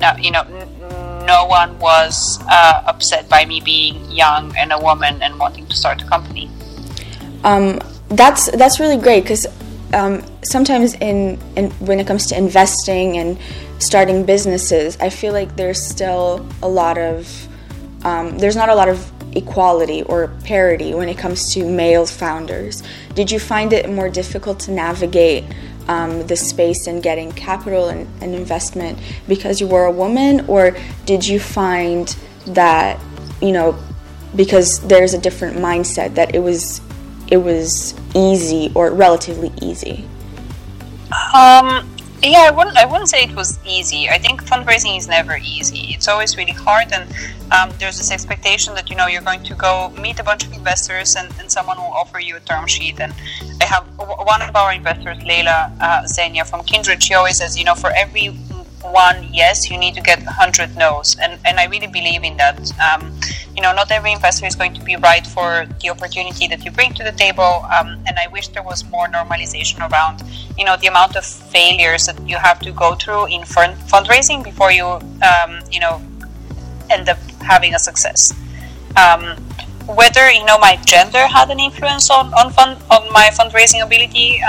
no, 0.00 0.14
you 0.16 0.30
know, 0.30 0.42
n- 0.42 1.26
no 1.26 1.44
one 1.44 1.78
was 1.78 2.38
uh, 2.48 2.82
upset 2.86 3.28
by 3.28 3.44
me 3.44 3.60
being 3.60 4.10
young 4.10 4.56
and 4.56 4.72
a 4.72 4.78
woman 4.78 5.22
and 5.22 5.38
wanting 5.38 5.66
to 5.66 5.74
start 5.74 6.02
a 6.02 6.06
company. 6.06 6.50
Um, 7.44 7.80
that's 8.08 8.50
that's 8.52 8.80
really 8.80 8.96
great 8.96 9.22
because 9.22 9.46
um, 9.92 10.24
sometimes 10.42 10.94
in, 10.94 11.38
in 11.56 11.70
when 11.86 12.00
it 12.00 12.06
comes 12.06 12.26
to 12.28 12.36
investing 12.36 13.18
and 13.18 13.38
starting 13.78 14.24
businesses, 14.24 14.96
I 15.00 15.10
feel 15.10 15.32
like 15.32 15.56
there's 15.56 15.80
still 15.80 16.46
a 16.62 16.68
lot 16.68 16.98
of 16.98 17.48
um, 18.04 18.38
there's 18.38 18.56
not 18.56 18.68
a 18.68 18.74
lot 18.74 18.88
of 18.88 19.12
equality 19.36 20.02
or 20.04 20.28
parity 20.44 20.94
when 20.94 21.08
it 21.08 21.18
comes 21.18 21.52
to 21.54 21.64
male 21.64 22.06
founders. 22.06 22.82
Did 23.14 23.30
you 23.30 23.38
find 23.38 23.72
it 23.72 23.90
more 23.90 24.08
difficult 24.08 24.60
to 24.60 24.70
navigate 24.72 25.44
um, 25.88 26.26
the 26.26 26.36
space 26.36 26.86
and 26.86 27.02
getting 27.02 27.32
capital 27.32 27.88
and, 27.88 28.06
and 28.22 28.34
investment 28.34 28.98
because 29.26 29.60
you 29.60 29.66
were 29.66 29.84
a 29.84 29.92
woman, 29.92 30.44
or 30.46 30.76
did 31.06 31.26
you 31.26 31.40
find 31.40 32.16
that 32.46 33.00
you 33.40 33.52
know 33.52 33.78
because 34.36 34.80
there's 34.80 35.14
a 35.14 35.18
different 35.18 35.56
mindset 35.56 36.14
that 36.14 36.34
it 36.34 36.40
was 36.40 36.80
it 37.28 37.38
was 37.38 37.94
easy 38.14 38.70
or 38.74 38.92
relatively 38.92 39.52
easy? 39.60 40.06
Um, 41.34 41.88
yeah, 42.22 42.48
I 42.48 42.50
wouldn't. 42.50 42.76
I 42.76 42.84
wouldn't 42.84 43.08
say 43.08 43.22
it 43.22 43.34
was 43.34 43.58
easy. 43.64 44.08
I 44.08 44.18
think 44.18 44.42
fundraising 44.44 44.96
is 44.98 45.06
never 45.06 45.36
easy. 45.36 45.94
It's 45.94 46.08
always 46.08 46.36
really 46.36 46.52
hard, 46.52 46.92
and 46.92 47.08
um, 47.52 47.70
there's 47.78 47.96
this 47.98 48.10
expectation 48.10 48.74
that 48.74 48.90
you 48.90 48.96
know 48.96 49.06
you're 49.06 49.22
going 49.22 49.42
to 49.44 49.54
go 49.54 49.90
meet 49.90 50.18
a 50.18 50.24
bunch 50.24 50.44
of 50.44 50.52
investors, 50.52 51.14
and, 51.16 51.32
and 51.38 51.50
someone 51.50 51.76
will 51.76 51.92
offer 51.92 52.18
you 52.18 52.36
a 52.36 52.40
term 52.40 52.66
sheet. 52.66 52.98
And 53.00 53.14
I 53.60 53.64
have 53.66 53.84
one 53.96 54.42
of 54.42 54.56
our 54.56 54.72
investors, 54.72 55.22
Leila 55.22 55.72
uh, 55.80 56.02
Zegna 56.04 56.44
from 56.44 56.64
Kindred. 56.64 57.02
She 57.02 57.14
always 57.14 57.36
says, 57.38 57.56
you 57.56 57.64
know, 57.64 57.74
for 57.74 57.90
every 57.90 58.36
one 58.92 59.28
yes, 59.32 59.70
you 59.70 59.78
need 59.78 59.94
to 59.94 60.00
get 60.00 60.18
100 60.24 60.76
no's. 60.76 61.16
And, 61.22 61.38
and 61.44 61.58
I 61.58 61.66
really 61.66 61.86
believe 61.86 62.24
in 62.24 62.36
that. 62.36 62.58
Um, 62.80 63.18
you 63.56 63.62
know, 63.62 63.74
not 63.74 63.90
every 63.90 64.12
investor 64.12 64.46
is 64.46 64.54
going 64.54 64.72
to 64.74 64.82
be 64.84 64.94
right 64.94 65.26
for 65.26 65.66
the 65.80 65.90
opportunity 65.90 66.46
that 66.46 66.64
you 66.64 66.70
bring 66.70 66.94
to 66.94 67.02
the 67.02 67.10
table. 67.10 67.66
Um, 67.76 67.98
and 68.06 68.16
I 68.16 68.28
wish 68.28 68.48
there 68.48 68.62
was 68.62 68.88
more 68.88 69.08
normalization 69.08 69.80
around, 69.90 70.22
you 70.56 70.64
know, 70.64 70.76
the 70.76 70.86
amount 70.86 71.16
of 71.16 71.24
failures 71.26 72.06
that 72.06 72.16
you 72.28 72.36
have 72.36 72.60
to 72.60 72.70
go 72.70 72.94
through 72.94 73.26
in 73.26 73.44
fund- 73.44 73.76
fundraising 73.90 74.44
before 74.44 74.70
you, 74.70 74.86
um, 74.86 75.60
you 75.72 75.80
know, 75.80 76.00
end 76.88 77.08
up 77.08 77.18
having 77.40 77.74
a 77.74 77.80
success. 77.80 78.32
Um, 78.96 79.36
whether 79.88 80.30
you 80.30 80.44
know 80.44 80.58
my 80.58 80.76
gender 80.84 81.26
had 81.26 81.50
an 81.50 81.58
influence 81.58 82.10
on 82.10 82.32
on 82.34 82.52
fund 82.52 82.78
on 82.90 83.10
my 83.12 83.30
fundraising 83.32 83.82
ability. 83.82 84.40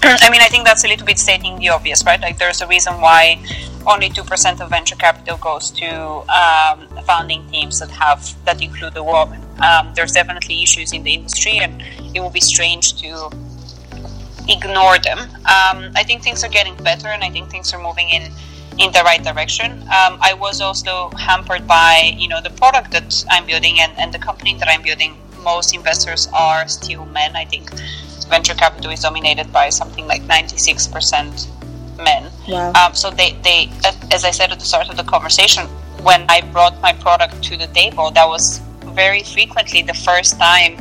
I 0.02 0.30
mean, 0.30 0.40
I 0.40 0.46
think 0.46 0.64
that's 0.64 0.84
a 0.84 0.88
little 0.88 1.06
bit 1.06 1.18
stating 1.18 1.58
the 1.58 1.70
obvious, 1.70 2.04
right? 2.04 2.20
Like, 2.20 2.38
there's 2.38 2.60
a 2.60 2.66
reason 2.66 3.00
why 3.00 3.42
only 3.86 4.08
two 4.08 4.22
percent 4.22 4.60
of 4.60 4.70
venture 4.70 4.96
capital 4.96 5.38
goes 5.38 5.70
to 5.70 5.88
um, 6.28 6.86
founding 7.04 7.48
teams 7.50 7.80
that 7.80 7.90
have 7.90 8.20
that 8.44 8.62
include 8.62 8.96
a 8.96 9.02
woman. 9.02 9.40
Um, 9.62 9.92
there's 9.94 10.12
definitely 10.12 10.62
issues 10.62 10.92
in 10.92 11.02
the 11.02 11.14
industry, 11.14 11.58
and 11.58 11.82
it 12.14 12.20
would 12.20 12.32
be 12.32 12.40
strange 12.40 13.00
to 13.00 13.30
ignore 14.48 14.98
them. 14.98 15.18
Um, 15.18 15.92
I 15.96 16.04
think 16.06 16.22
things 16.22 16.44
are 16.44 16.48
getting 16.48 16.76
better, 16.76 17.08
and 17.08 17.24
I 17.24 17.30
think 17.30 17.50
things 17.50 17.72
are 17.72 17.82
moving 17.82 18.08
in 18.10 18.30
in 18.78 18.92
the 18.92 19.02
right 19.04 19.22
direction. 19.22 19.82
Um, 19.82 20.18
I 20.20 20.34
was 20.38 20.60
also 20.60 21.10
hampered 21.18 21.66
by 21.66 22.14
you 22.16 22.28
know 22.28 22.40
the 22.40 22.50
product 22.50 22.92
that 22.92 23.24
I'm 23.30 23.46
building 23.46 23.80
and, 23.80 23.92
and 23.98 24.12
the 24.12 24.18
company 24.18 24.54
that 24.58 24.68
I'm 24.68 24.82
building. 24.82 25.16
Most 25.42 25.74
investors 25.74 26.28
are 26.32 26.68
still 26.68 27.06
men. 27.06 27.34
I 27.36 27.44
think 27.44 27.70
venture 28.28 28.54
capital 28.54 28.90
is 28.90 29.00
dominated 29.00 29.52
by 29.52 29.68
something 29.70 30.06
like 30.06 30.22
96% 30.22 31.48
men. 31.98 32.30
Wow. 32.48 32.72
Um, 32.72 32.94
so 32.94 33.10
they, 33.10 33.32
they, 33.42 33.70
as 34.12 34.24
I 34.24 34.30
said 34.30 34.52
at 34.52 34.58
the 34.58 34.64
start 34.64 34.88
of 34.88 34.96
the 34.96 35.04
conversation, 35.04 35.66
when 36.02 36.24
I 36.28 36.40
brought 36.40 36.80
my 36.80 36.92
product 36.92 37.42
to 37.44 37.56
the 37.56 37.66
table, 37.68 38.10
that 38.12 38.26
was 38.26 38.60
very 38.94 39.22
frequently 39.22 39.82
the 39.82 39.94
first 39.94 40.38
time 40.38 40.76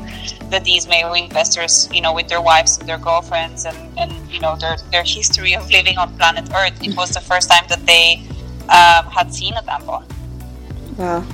that 0.49 0.63
these 0.63 0.87
male 0.87 1.13
investors, 1.13 1.89
you 1.91 2.01
know, 2.01 2.13
with 2.13 2.27
their 2.27 2.41
wives 2.41 2.77
and 2.77 2.87
their 2.87 2.97
girlfriends 2.97 3.65
and, 3.65 3.77
and 3.97 4.11
you 4.31 4.39
know 4.39 4.55
their 4.55 4.77
their 4.91 5.03
history 5.03 5.53
of 5.55 5.69
living 5.69 5.97
on 5.97 6.15
planet 6.17 6.49
Earth, 6.55 6.81
it 6.81 6.95
was 6.95 7.09
the 7.11 7.19
first 7.19 7.49
time 7.49 7.65
that 7.69 7.85
they 7.85 8.21
um, 8.69 9.05
had 9.11 9.33
seen 9.33 9.53
a 9.55 9.61
tampon. 9.61 10.03
Wow. 10.97 11.25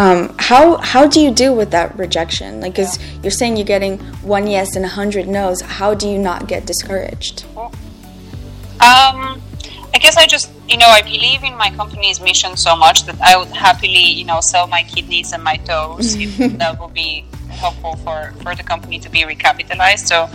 Um, 0.00 0.34
how 0.38 0.78
how 0.78 1.06
do 1.06 1.20
you 1.20 1.30
deal 1.30 1.54
with 1.54 1.72
that 1.72 1.98
rejection? 1.98 2.62
Like, 2.62 2.72
because 2.72 2.96
yeah. 2.96 3.20
you're 3.22 3.30
saying 3.30 3.58
you're 3.58 3.72
getting 3.76 3.98
one 4.24 4.46
yes 4.46 4.74
and 4.74 4.82
a 4.82 4.88
hundred 4.88 5.28
no's. 5.28 5.60
How 5.60 5.92
do 5.92 6.08
you 6.08 6.18
not 6.18 6.48
get 6.48 6.64
discouraged? 6.64 7.44
Um, 7.54 9.42
I 9.92 9.98
guess 10.00 10.16
I 10.16 10.26
just 10.26 10.50
you 10.66 10.78
know 10.78 10.88
I 10.88 11.02
believe 11.02 11.44
in 11.44 11.54
my 11.54 11.70
company's 11.72 12.18
mission 12.18 12.56
so 12.56 12.74
much 12.74 13.04
that 13.04 13.20
I 13.20 13.36
would 13.36 13.48
happily 13.48 14.06
you 14.20 14.24
know 14.24 14.40
sell 14.40 14.66
my 14.66 14.84
kidneys 14.84 15.34
and 15.34 15.44
my 15.44 15.56
toes 15.56 16.14
if 16.14 16.34
that 16.58 16.80
would 16.80 16.94
be 16.94 17.26
helpful 17.50 17.96
for 17.96 18.32
for 18.42 18.54
the 18.54 18.62
company 18.62 18.98
to 19.00 19.10
be 19.10 19.24
recapitalized. 19.24 20.06
So 20.08 20.30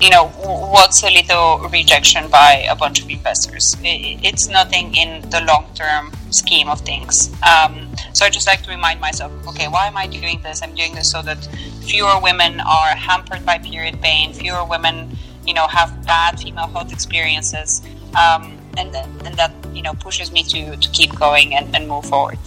you 0.00 0.08
know, 0.08 0.28
what's 0.72 1.02
a 1.02 1.10
little 1.10 1.68
rejection 1.68 2.30
by 2.30 2.64
a 2.70 2.74
bunch 2.74 3.02
of 3.02 3.10
investors? 3.10 3.76
It's 3.82 4.48
nothing 4.48 4.94
in 4.94 5.28
the 5.28 5.42
long 5.42 5.66
term 5.74 6.10
scheme 6.30 6.68
of 6.68 6.80
things. 6.80 7.30
Um, 7.42 7.88
so 8.12 8.24
I 8.24 8.30
just 8.30 8.46
like 8.46 8.62
to 8.62 8.70
remind 8.70 9.00
myself, 9.00 9.32
okay, 9.48 9.68
why 9.68 9.86
am 9.86 9.96
I 9.96 10.06
doing 10.06 10.40
this? 10.42 10.62
I'm 10.62 10.74
doing 10.74 10.94
this 10.94 11.10
so 11.10 11.22
that 11.22 11.44
fewer 11.82 12.20
women 12.20 12.60
are 12.60 12.94
hampered 12.94 13.44
by 13.44 13.58
period 13.58 14.00
pain, 14.00 14.32
fewer 14.32 14.64
women, 14.64 15.16
you 15.46 15.54
know, 15.54 15.66
have 15.66 16.04
bad 16.06 16.38
female 16.40 16.66
health 16.68 16.92
experiences. 16.92 17.82
Um, 18.10 18.58
and, 18.76 18.94
and 18.94 19.34
that, 19.36 19.52
you 19.74 19.82
know, 19.82 19.94
pushes 19.94 20.32
me 20.32 20.42
to, 20.44 20.76
to 20.76 20.88
keep 20.90 21.14
going 21.16 21.54
and, 21.54 21.74
and 21.74 21.88
move 21.88 22.06
forward. 22.06 22.38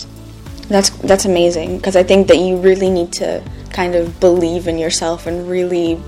That's 0.70 0.90
that's 0.90 1.26
amazing 1.26 1.78
because 1.78 1.96
I 1.96 2.04
think 2.04 2.28
that 2.28 2.38
you 2.38 2.58
really 2.58 2.90
need 2.90 3.12
to 3.14 3.44
kind 3.72 3.96
of 3.96 4.20
believe 4.20 4.68
in 4.68 4.78
yourself 4.78 5.28
and 5.28 5.50
really 5.50 6.02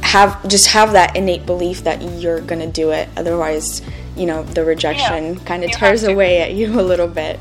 have 0.00 0.46
just 0.48 0.68
have 0.68 0.92
that 0.92 1.16
innate 1.16 1.44
belief 1.44 1.84
that 1.84 2.00
you're 2.02 2.40
gonna 2.40 2.66
do 2.66 2.90
it. 2.90 3.08
Otherwise, 3.16 3.82
you 4.16 4.26
know, 4.26 4.42
the 4.42 4.64
rejection 4.64 5.34
yeah, 5.34 5.44
kind 5.44 5.64
of 5.64 5.70
tears 5.72 6.04
away 6.04 6.40
at 6.40 6.54
you 6.54 6.80
a 6.80 6.82
little 6.82 7.08
bit. 7.08 7.38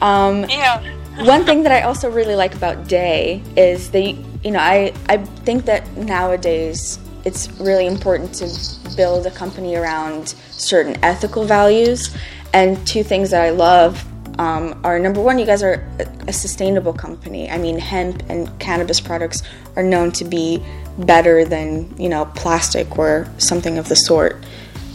Um, 0.00 0.48
yeah. 0.48 0.82
one 1.24 1.44
thing 1.44 1.62
that 1.62 1.72
I 1.72 1.82
also 1.82 2.10
really 2.10 2.34
like 2.34 2.54
about 2.54 2.88
Daye 2.88 3.42
is 3.56 3.90
that 3.90 4.02
you 4.02 4.50
know 4.50 4.58
I 4.58 4.92
I 5.08 5.18
think 5.18 5.64
that 5.66 5.96
nowadays 5.96 6.98
it's 7.24 7.50
really 7.60 7.86
important 7.86 8.34
to 8.34 8.96
build 8.96 9.26
a 9.26 9.30
company 9.30 9.76
around 9.76 10.34
certain 10.50 10.96
ethical 11.04 11.44
values. 11.44 12.14
And 12.52 12.84
two 12.86 13.02
things 13.02 13.30
that 13.30 13.42
I 13.42 13.50
love 13.50 14.04
um, 14.38 14.80
are 14.84 14.98
number 14.98 15.20
one, 15.20 15.38
you 15.38 15.46
guys 15.46 15.62
are 15.62 15.86
a 16.26 16.32
sustainable 16.32 16.92
company. 16.92 17.50
I 17.50 17.58
mean, 17.58 17.78
hemp 17.78 18.22
and 18.28 18.58
cannabis 18.58 19.00
products 19.00 19.42
are 19.76 19.82
known 19.82 20.10
to 20.12 20.24
be 20.24 20.62
better 20.98 21.44
than 21.44 21.94
you 21.98 22.08
know 22.08 22.26
plastic 22.34 22.98
or 22.98 23.28
something 23.38 23.78
of 23.78 23.88
the 23.88 23.96
sort. 23.96 24.36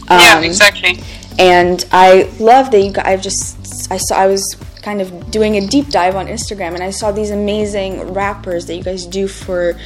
Um, 0.08 0.18
yeah, 0.20 0.40
exactly. 0.40 0.98
And 1.38 1.84
I 1.92 2.30
love 2.40 2.70
that 2.70 2.80
you. 2.80 2.92
guys. 2.92 3.06
I 3.06 3.16
just 3.16 3.92
I 3.92 3.96
saw 3.96 4.16
I 4.16 4.26
was 4.26 4.56
kind 4.82 5.00
of 5.00 5.30
doing 5.30 5.56
a 5.56 5.66
deep 5.66 5.88
dive 5.88 6.16
on 6.16 6.26
Instagram 6.26 6.74
and 6.74 6.82
I 6.82 6.90
saw 6.90 7.12
these 7.12 7.30
amazing 7.30 8.14
wrappers 8.14 8.66
that 8.66 8.76
you 8.76 8.82
guys 8.82 9.04
do 9.06 9.28
for 9.28 9.78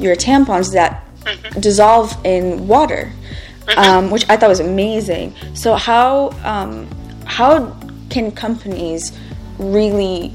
your 0.00 0.16
tampons 0.16 0.72
that 0.72 1.04
mm-hmm. 1.20 1.60
dissolve 1.60 2.16
in 2.24 2.66
water, 2.66 3.12
mm-hmm. 3.60 3.78
um, 3.78 4.10
which 4.10 4.28
I 4.28 4.36
thought 4.36 4.48
was 4.48 4.60
amazing. 4.60 5.34
So 5.54 5.74
how 5.74 6.30
um, 6.44 6.88
how 7.24 7.76
can 8.10 8.30
companies 8.32 9.16
really 9.58 10.32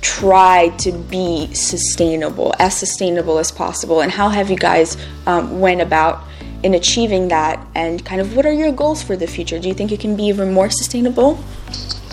try 0.00 0.68
to 0.78 0.92
be 0.92 1.52
sustainable, 1.52 2.54
as 2.58 2.76
sustainable 2.76 3.38
as 3.38 3.50
possible, 3.50 4.00
and 4.00 4.12
how 4.12 4.28
have 4.28 4.50
you 4.50 4.56
guys 4.56 4.96
um, 5.26 5.60
went 5.60 5.80
about 5.80 6.24
in 6.62 6.74
achieving 6.74 7.28
that? 7.28 7.64
And 7.74 8.04
kind 8.04 8.20
of 8.20 8.36
what 8.36 8.46
are 8.46 8.52
your 8.52 8.72
goals 8.72 9.02
for 9.02 9.16
the 9.16 9.26
future? 9.26 9.58
Do 9.58 9.68
you 9.68 9.74
think 9.74 9.90
you 9.90 9.98
can 9.98 10.16
be 10.16 10.24
even 10.24 10.52
more 10.52 10.70
sustainable? 10.70 11.38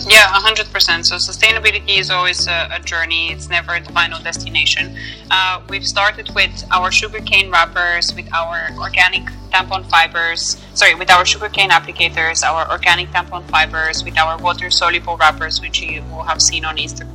Yeah, 0.06 0.26
100%. 0.32 1.06
So, 1.06 1.16
sustainability 1.16 1.98
is 1.98 2.10
always 2.10 2.46
a, 2.46 2.68
a 2.72 2.80
journey, 2.80 3.32
it's 3.32 3.48
never 3.48 3.80
the 3.80 3.90
final 3.92 4.22
destination. 4.22 4.96
Uh, 5.30 5.62
we've 5.70 5.86
started 5.86 6.30
with 6.34 6.64
our 6.70 6.92
sugarcane 6.92 7.50
wrappers, 7.50 8.14
with 8.14 8.30
our 8.34 8.68
organic 8.78 9.22
tampon 9.50 9.88
fibers, 9.88 10.62
sorry, 10.74 10.94
with 10.94 11.10
our 11.10 11.24
sugarcane 11.24 11.70
applicators, 11.70 12.44
our 12.44 12.70
organic 12.70 13.08
tampon 13.10 13.48
fibers, 13.48 14.04
with 14.04 14.18
our 14.18 14.36
water 14.38 14.68
soluble 14.68 15.16
wrappers, 15.16 15.60
which 15.62 15.80
you 15.80 16.02
will 16.10 16.22
have 16.22 16.42
seen 16.42 16.66
on 16.66 16.76
Instagram. 16.76 17.10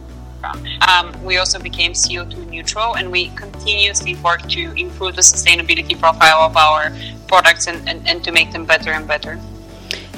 Um, 0.88 1.24
we 1.24 1.38
also 1.38 1.60
became 1.60 1.92
CO2 1.92 2.50
neutral 2.50 2.96
and 2.96 3.12
we 3.12 3.28
continuously 3.36 4.16
work 4.16 4.48
to 4.50 4.72
improve 4.72 5.16
the 5.16 5.22
sustainability 5.22 6.00
profile 6.00 6.40
of 6.40 6.56
our 6.56 6.92
products 7.34 7.68
and, 7.68 7.80
and, 7.90 8.00
and 8.10 8.18
to 8.26 8.32
make 8.32 8.50
them 8.52 8.66
better 8.66 8.92
and 8.98 9.08
better. 9.08 9.40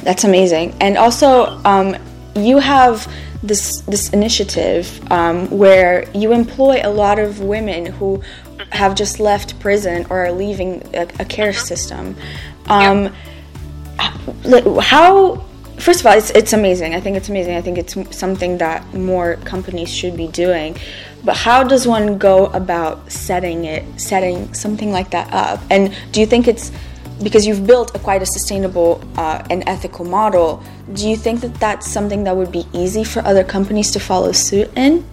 That's 0.07 0.23
amazing. 0.23 0.67
And 0.85 0.97
also, 0.97 1.29
um, 1.73 1.87
you 2.35 2.57
have 2.57 2.95
this 3.43 3.81
this 3.93 4.09
initiative 4.11 4.85
um, 5.11 5.37
where 5.63 6.09
you 6.21 6.31
employ 6.31 6.75
a 6.83 6.91
lot 7.03 7.17
of 7.19 7.39
women 7.39 7.81
who 7.97 8.09
have 8.71 8.93
just 8.95 9.19
left 9.19 9.59
prison 9.59 10.05
or 10.09 10.25
are 10.25 10.31
leaving 10.31 10.71
a, 10.93 11.03
a 11.23 11.25
care 11.25 11.53
system. 11.53 12.15
Um, 12.67 13.13
How 14.91 15.43
first 15.81 15.99
of 16.01 16.05
all, 16.05 16.17
it's, 16.17 16.29
it's 16.31 16.53
amazing. 16.53 16.95
I 16.95 17.01
think 17.01 17.17
it's 17.17 17.29
amazing. 17.29 17.55
I 17.55 17.61
think 17.61 17.77
it's 17.77 17.95
something 18.17 18.59
that 18.59 18.93
more 18.93 19.35
companies 19.53 19.93
should 19.93 20.15
be 20.15 20.27
doing. 20.27 20.77
But 21.23 21.35
how 21.35 21.63
does 21.63 21.87
one 21.87 22.17
go 22.17 22.47
about 22.47 23.11
setting 23.11 23.65
it, 23.65 23.83
setting 23.99 24.53
something 24.53 24.91
like 24.91 25.11
that 25.11 25.27
up? 25.33 25.59
And 25.69 25.93
do 26.11 26.19
you 26.19 26.25
think 26.25 26.47
it's 26.47 26.71
because 27.23 27.45
you've 27.45 27.65
built 27.65 27.95
a 27.95 27.99
quite 27.99 28.21
a 28.21 28.25
sustainable 28.25 29.01
uh, 29.17 29.45
and 29.49 29.63
ethical 29.67 30.05
model, 30.05 30.63
do 30.93 31.07
you 31.09 31.15
think 31.15 31.41
that 31.41 31.53
that's 31.55 31.87
something 31.89 32.23
that 32.23 32.35
would 32.35 32.51
be 32.51 32.65
easy 32.73 33.03
for 33.03 33.19
other 33.25 33.43
companies 33.43 33.91
to 33.91 33.99
follow 33.99 34.31
suit 34.31 34.69
in? 34.75 35.05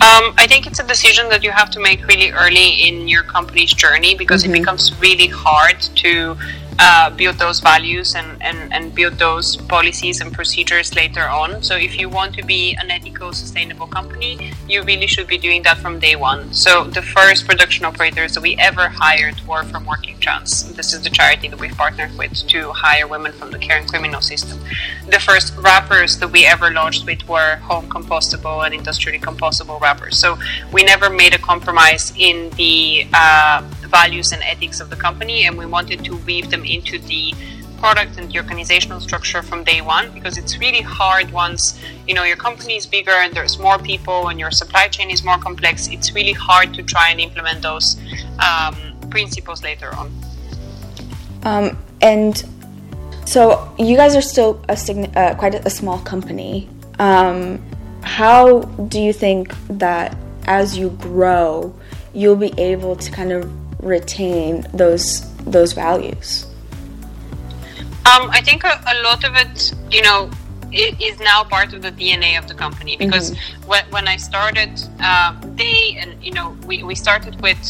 Um, 0.00 0.32
I 0.36 0.46
think 0.46 0.66
it's 0.66 0.78
a 0.78 0.86
decision 0.86 1.28
that 1.30 1.42
you 1.42 1.50
have 1.50 1.70
to 1.70 1.80
make 1.80 2.06
really 2.06 2.30
early 2.30 2.88
in 2.88 3.08
your 3.08 3.24
company's 3.24 3.72
journey 3.72 4.14
because 4.14 4.44
mm-hmm. 4.44 4.54
it 4.54 4.58
becomes 4.60 4.94
really 5.00 5.26
hard 5.26 5.80
to 5.80 6.36
uh, 6.78 7.10
build 7.10 7.36
those 7.38 7.60
values 7.60 8.14
and, 8.14 8.40
and, 8.42 8.72
and 8.72 8.94
build 8.94 9.14
those 9.14 9.56
policies 9.56 10.20
and 10.20 10.32
procedures 10.32 10.94
later 10.94 11.22
on. 11.28 11.62
So, 11.62 11.76
if 11.76 11.98
you 11.98 12.08
want 12.08 12.34
to 12.36 12.44
be 12.44 12.76
an 12.80 12.90
ethical, 12.90 13.32
sustainable 13.32 13.86
company, 13.86 14.52
you 14.68 14.82
really 14.82 15.06
should 15.06 15.26
be 15.26 15.38
doing 15.38 15.62
that 15.62 15.78
from 15.78 15.98
day 15.98 16.16
one. 16.16 16.52
So, 16.52 16.84
the 16.84 17.02
first 17.02 17.46
production 17.46 17.84
operators 17.84 18.34
that 18.34 18.42
we 18.42 18.56
ever 18.58 18.88
hired 18.88 19.40
were 19.46 19.64
from 19.64 19.86
Working 19.86 20.18
Chance. 20.20 20.62
This 20.74 20.92
is 20.92 21.02
the 21.02 21.10
charity 21.10 21.48
that 21.48 21.58
we've 21.58 21.76
partnered 21.76 22.16
with 22.16 22.46
to 22.48 22.72
hire 22.72 23.06
women 23.06 23.32
from 23.32 23.50
the 23.50 23.58
care 23.58 23.78
and 23.78 23.88
criminal 23.88 24.20
system. 24.20 24.60
The 25.08 25.20
first 25.20 25.56
wrappers 25.56 26.18
that 26.18 26.30
we 26.30 26.46
ever 26.46 26.70
launched 26.70 27.06
with 27.06 27.26
were 27.28 27.56
home 27.56 27.88
compostable 27.88 28.64
and 28.64 28.74
industrially 28.74 29.18
compostable 29.18 29.80
wrappers. 29.80 30.18
So, 30.18 30.38
we 30.72 30.84
never 30.84 31.10
made 31.10 31.34
a 31.34 31.38
compromise 31.38 32.12
in 32.16 32.50
the 32.50 33.06
uh, 33.12 33.68
values 33.88 34.32
and 34.32 34.42
ethics 34.42 34.80
of 34.80 34.90
the 34.90 34.96
company, 34.96 35.46
and 35.46 35.58
we 35.58 35.66
wanted 35.66 36.04
to 36.04 36.16
weave 36.18 36.50
them 36.50 36.64
into 36.64 36.98
the 36.98 37.34
product 37.78 38.18
and 38.18 38.30
the 38.30 38.38
organizational 38.38 39.00
structure 39.00 39.42
from 39.42 39.64
day 39.64 39.80
one 39.80 40.12
because 40.12 40.36
it's 40.36 40.58
really 40.58 40.80
hard 40.80 41.30
once 41.30 41.80
you 42.06 42.14
know 42.14 42.24
your 42.24 42.36
company 42.36 42.76
is 42.76 42.86
bigger 42.86 43.12
and 43.12 43.32
there's 43.34 43.58
more 43.58 43.78
people 43.78 44.28
and 44.28 44.40
your 44.40 44.50
supply 44.50 44.88
chain 44.88 45.10
is 45.10 45.22
more 45.24 45.38
complex 45.38 45.86
it's 45.86 46.12
really 46.12 46.32
hard 46.32 46.74
to 46.74 46.82
try 46.82 47.10
and 47.10 47.20
implement 47.20 47.62
those 47.62 47.96
um, 48.44 48.76
principles 49.10 49.62
later 49.62 49.94
on. 49.94 50.12
Um, 51.44 51.78
and 52.02 52.44
so 53.24 53.72
you 53.78 53.96
guys 53.96 54.16
are 54.16 54.22
still 54.22 54.60
a 54.68 54.72
uh, 55.16 55.34
quite 55.36 55.54
a, 55.54 55.66
a, 55.66 55.70
small 55.70 55.98
company. 56.00 56.68
Um, 56.98 57.62
how 58.02 58.60
do 58.88 59.00
you 59.00 59.12
think 59.12 59.54
that 59.68 60.16
as 60.46 60.76
you 60.76 60.90
grow 60.90 61.74
you'll 62.12 62.36
be 62.36 62.52
able 62.58 62.96
to 62.96 63.10
kind 63.12 63.32
of 63.32 63.48
retain 63.80 64.66
those 64.74 65.32
those 65.44 65.72
values? 65.72 66.46
Um, 68.06 68.30
I 68.30 68.40
think 68.40 68.64
a, 68.64 68.80
a, 68.86 69.02
lot 69.02 69.22
of 69.24 69.36
it, 69.36 69.74
you 69.90 70.00
know, 70.00 70.30
it 70.72 71.00
is 71.00 71.18
now 71.20 71.44
part 71.44 71.74
of 71.74 71.82
the 71.82 71.92
DNA 71.92 72.38
of 72.38 72.48
the 72.48 72.54
company 72.54 72.96
because 72.96 73.32
mm-hmm. 73.32 73.68
when, 73.68 73.84
when 73.90 74.08
I 74.08 74.16
started, 74.16 74.70
uh, 75.00 75.36
they 75.56 75.98
and 76.00 76.22
you 76.24 76.32
know 76.32 76.56
we, 76.66 76.82
we 76.82 76.94
started 76.94 77.40
with 77.42 77.60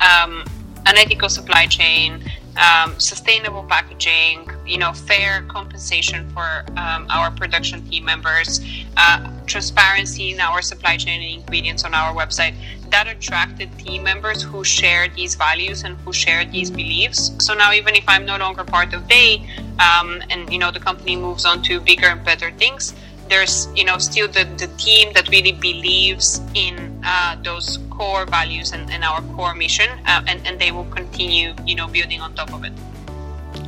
um, 0.00 0.44
an 0.86 0.96
ethical 0.98 1.28
supply 1.28 1.66
chain, 1.66 2.22
um, 2.56 2.98
sustainable 2.98 3.64
packaging, 3.64 4.48
you 4.66 4.78
know, 4.78 4.92
fair 4.92 5.42
compensation 5.48 6.28
for 6.30 6.64
um, 6.76 7.06
our 7.10 7.30
production 7.30 7.84
team 7.88 8.04
members, 8.04 8.60
uh, 8.96 9.30
transparency 9.46 10.32
in 10.32 10.40
our 10.40 10.62
supply 10.62 10.96
chain 10.96 11.22
and 11.22 11.40
ingredients 11.40 11.84
on 11.84 11.94
our 11.94 12.14
website 12.14 12.54
that 12.92 13.08
attracted 13.08 13.76
team 13.78 14.04
members 14.04 14.42
who 14.42 14.62
share 14.62 15.08
these 15.08 15.34
values 15.34 15.82
and 15.82 15.96
who 16.04 16.12
share 16.12 16.44
these 16.44 16.70
beliefs. 16.70 17.32
So 17.40 17.54
now, 17.54 17.72
even 17.72 17.96
if 17.96 18.04
I'm 18.06 18.24
no 18.24 18.36
longer 18.36 18.64
part 18.64 18.94
of 18.94 19.08
Daye, 19.08 19.42
um, 19.80 20.22
and 20.30 20.50
you 20.52 20.58
know 20.58 20.70
the 20.70 20.78
company 20.78 21.16
moves 21.16 21.44
on 21.44 21.62
to 21.62 21.80
bigger 21.80 22.06
and 22.06 22.22
better 22.24 22.52
things, 22.52 22.94
there's 23.28 23.66
you 23.74 23.84
know 23.84 23.98
still 23.98 24.28
the, 24.28 24.44
the 24.56 24.68
team 24.76 25.12
that 25.14 25.28
really 25.28 25.52
believes 25.52 26.40
in 26.54 27.00
uh, 27.04 27.36
those 27.42 27.78
core 27.90 28.26
values 28.26 28.72
and, 28.72 28.90
and 28.90 29.02
our 29.02 29.22
core 29.34 29.54
mission, 29.54 29.90
uh, 30.06 30.22
and 30.28 30.46
and 30.46 30.60
they 30.60 30.70
will 30.70 30.90
continue 30.92 31.54
you 31.66 31.74
know 31.74 31.88
building 31.88 32.20
on 32.20 32.34
top 32.34 32.52
of 32.52 32.64
it. 32.64 32.72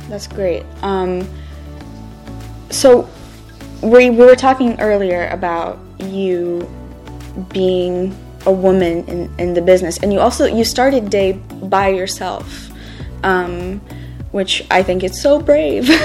That's 0.07 0.27
great. 0.27 0.63
Um, 0.83 1.27
so 2.69 3.09
we, 3.81 4.09
we 4.09 4.25
were 4.25 4.35
talking 4.35 4.79
earlier 4.79 5.27
about 5.29 5.79
you 5.99 6.69
being 7.51 8.15
a 8.45 8.51
woman 8.51 9.05
in, 9.05 9.33
in 9.39 9.53
the 9.53 9.61
business. 9.61 9.97
And 9.99 10.13
you 10.13 10.19
also 10.19 10.45
you 10.45 10.63
started 10.63 11.09
Daye 11.09 11.33
by 11.33 11.89
yourself 11.89 12.71
um, 13.25 13.81
which 14.31 14.65
i 14.69 14.81
think 14.83 15.03
is 15.03 15.19
so 15.19 15.41
brave. 15.41 15.89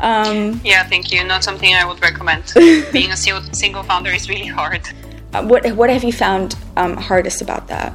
Um, 0.00 0.60
yeah 0.62 0.84
thank 0.84 1.10
you. 1.10 1.24
Not 1.24 1.42
something 1.42 1.74
i 1.74 1.84
would 1.84 2.00
recommend. 2.00 2.44
Being 2.92 3.10
a 3.10 3.16
single 3.16 3.82
founder 3.82 4.10
is 4.10 4.28
really 4.28 4.46
hard. 4.46 4.82
Uh, 5.34 5.44
what, 5.44 5.66
what 5.74 5.90
have 5.90 6.04
you 6.04 6.12
found 6.12 6.54
um, 6.76 6.96
hardest 6.96 7.42
about 7.42 7.66
that? 7.66 7.92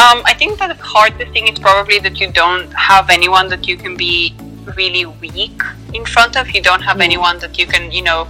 Um, 0.00 0.18
i 0.32 0.34
think 0.36 0.58
that 0.58 0.76
the 0.76 0.82
hardest 0.82 1.30
thing 1.32 1.46
is 1.46 1.58
probably 1.60 2.00
that 2.00 2.18
you 2.20 2.32
don't 2.32 2.68
have 2.72 3.10
anyone 3.10 3.48
that 3.48 3.68
you 3.68 3.76
can 3.76 3.96
be 3.96 4.34
really 4.76 5.06
weak 5.06 5.60
in 5.92 6.04
front 6.04 6.36
of. 6.36 6.50
You 6.50 6.62
don't 6.62 6.82
have 6.82 6.96
mm. 6.96 7.04
anyone 7.04 7.38
that 7.38 7.58
you 7.58 7.66
can 7.66 7.92
you 7.92 8.02
know 8.02 8.26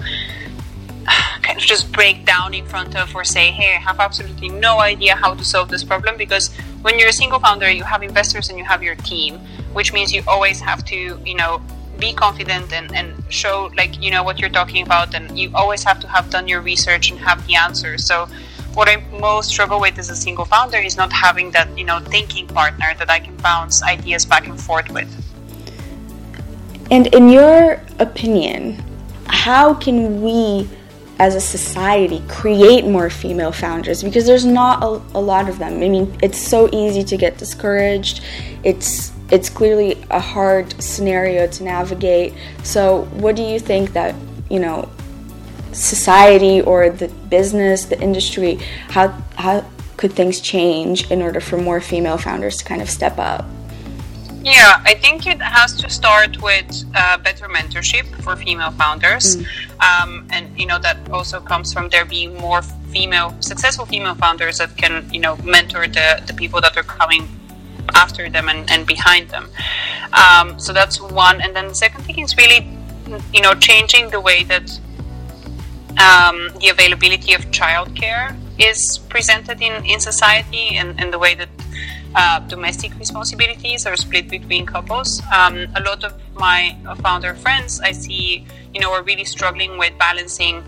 kind 1.42 1.58
of 1.58 1.64
just 1.64 1.92
break 1.92 2.24
down 2.24 2.54
in 2.54 2.64
front 2.66 2.96
of 2.96 3.14
or 3.14 3.24
say, 3.24 3.50
hey, 3.50 3.74
I 3.74 3.78
have 3.78 4.00
absolutely 4.00 4.48
no 4.48 4.80
idea 4.80 5.14
how 5.14 5.34
to 5.34 5.44
solve 5.44 5.68
this 5.68 5.84
problem 5.84 6.16
because 6.16 6.54
when 6.82 6.98
you're 6.98 7.08
a 7.08 7.12
single 7.12 7.38
founder, 7.38 7.70
you 7.70 7.84
have 7.84 8.02
investors 8.02 8.48
and 8.48 8.58
you 8.58 8.64
have 8.64 8.82
your 8.82 8.94
team, 8.96 9.38
which 9.72 9.92
means 9.92 10.12
you 10.12 10.22
always 10.26 10.60
have 10.60 10.84
to, 10.86 11.20
you 11.24 11.34
know, 11.34 11.62
be 11.98 12.12
confident 12.12 12.72
and, 12.72 12.94
and 12.94 13.14
show 13.28 13.70
like 13.76 14.00
you 14.02 14.10
know 14.10 14.22
what 14.22 14.40
you're 14.40 14.50
talking 14.50 14.84
about 14.84 15.14
and 15.14 15.38
you 15.38 15.50
always 15.54 15.84
have 15.84 16.00
to 16.00 16.08
have 16.08 16.28
done 16.28 16.48
your 16.48 16.60
research 16.60 17.10
and 17.10 17.18
have 17.20 17.46
the 17.46 17.54
answers. 17.54 18.04
So 18.04 18.28
what 18.74 18.88
I 18.88 18.96
most 19.20 19.50
struggle 19.50 19.80
with 19.80 19.98
as 19.98 20.10
a 20.10 20.16
single 20.16 20.44
founder 20.44 20.78
is 20.78 20.96
not 20.96 21.12
having 21.12 21.52
that, 21.52 21.78
you 21.78 21.84
know, 21.84 22.00
thinking 22.00 22.48
partner 22.48 22.92
that 22.98 23.08
I 23.08 23.20
can 23.20 23.36
bounce 23.36 23.82
ideas 23.82 24.24
back 24.24 24.48
and 24.48 24.60
forth 24.60 24.90
with. 24.90 25.08
And 26.90 27.06
in 27.14 27.28
your 27.28 27.80
opinion, 28.00 28.82
how 29.26 29.74
can 29.74 30.20
we 30.22 30.68
as 31.18 31.34
a 31.34 31.40
society 31.40 32.22
create 32.28 32.84
more 32.84 33.08
female 33.08 33.52
founders 33.52 34.02
because 34.02 34.26
there's 34.26 34.44
not 34.44 34.82
a, 34.82 34.86
a, 35.16 35.20
lot 35.20 35.48
of 35.48 35.58
them. 35.58 35.74
I 35.74 35.88
mean, 35.88 36.16
it's 36.22 36.38
so 36.38 36.68
easy 36.72 37.04
to 37.04 37.16
get 37.16 37.38
discouraged. 37.38 38.22
It's 38.64 39.12
it's 39.30 39.48
clearly 39.48 40.02
a 40.10 40.20
hard 40.20 40.80
scenario 40.82 41.46
to 41.46 41.64
navigate. 41.64 42.34
So, 42.62 43.04
what 43.14 43.36
do 43.36 43.42
you 43.42 43.58
think 43.58 43.92
that, 43.92 44.14
you 44.50 44.60
know, 44.60 44.88
society 45.72 46.60
or 46.60 46.90
the 46.90 47.08
business, 47.08 47.86
the 47.86 48.00
industry, 48.00 48.56
how 48.88 49.08
how 49.36 49.64
could 49.96 50.12
things 50.12 50.40
change 50.40 51.10
in 51.10 51.22
order 51.22 51.40
for 51.40 51.56
more 51.56 51.80
female 51.80 52.18
founders 52.18 52.56
to 52.58 52.64
kind 52.64 52.82
of 52.82 52.90
step 52.90 53.18
up? 53.18 53.44
Yeah, 54.44 54.82
I 54.84 54.94
think 54.94 55.26
it 55.26 55.40
has 55.40 55.74
to 55.76 55.88
start 55.88 56.42
with 56.42 56.84
uh, 56.94 57.16
better 57.18 57.48
mentorship 57.48 58.04
for 58.22 58.36
female 58.36 58.72
founders, 58.72 59.36
mm. 59.36 59.46
um, 59.80 60.26
and 60.30 60.58
you 60.58 60.66
know 60.66 60.78
that 60.80 60.98
also 61.10 61.40
comes 61.40 61.72
from 61.72 61.88
there 61.88 62.04
being 62.04 62.36
more 62.36 62.60
female, 62.92 63.34
successful 63.40 63.86
female 63.86 64.14
founders 64.14 64.58
that 64.58 64.76
can 64.76 65.08
you 65.10 65.20
know 65.20 65.36
mentor 65.44 65.88
the 65.88 66.22
the 66.26 66.34
people 66.34 66.60
that 66.60 66.76
are 66.76 66.82
coming 66.82 67.26
after 67.94 68.28
them 68.28 68.50
and, 68.50 68.70
and 68.70 68.86
behind 68.86 69.30
them. 69.30 69.48
Um, 70.12 70.58
so 70.60 70.74
that's 70.74 71.00
one, 71.00 71.40
and 71.40 71.56
then 71.56 71.68
the 71.68 71.74
second 71.74 72.04
thing 72.04 72.18
is 72.18 72.36
really 72.36 72.68
you 73.32 73.40
know 73.40 73.54
changing 73.54 74.10
the 74.10 74.20
way 74.20 74.44
that 74.44 74.68
um, 75.98 76.50
the 76.60 76.68
availability 76.68 77.32
of 77.32 77.42
childcare 77.50 78.36
is 78.58 78.98
presented 79.08 79.60
in, 79.62 79.84
in 79.84 80.00
society 80.00 80.76
and, 80.76 81.00
and 81.00 81.12
the 81.12 81.18
way 81.18 81.34
that 81.34 81.48
uh, 82.14 82.40
domestic 82.40 82.96
responsibilities 82.98 83.86
are 83.86 83.96
split 83.96 84.28
between 84.28 84.66
couples. 84.66 85.20
Um, 85.32 85.66
a 85.74 85.80
lot 85.80 86.04
of 86.04 86.14
my 86.34 86.76
founder 87.02 87.34
friends 87.34 87.80
I 87.80 87.92
see, 87.92 88.46
you 88.72 88.80
know, 88.80 88.92
are 88.92 89.02
really 89.02 89.24
struggling 89.24 89.78
with 89.78 89.96
balancing 89.98 90.62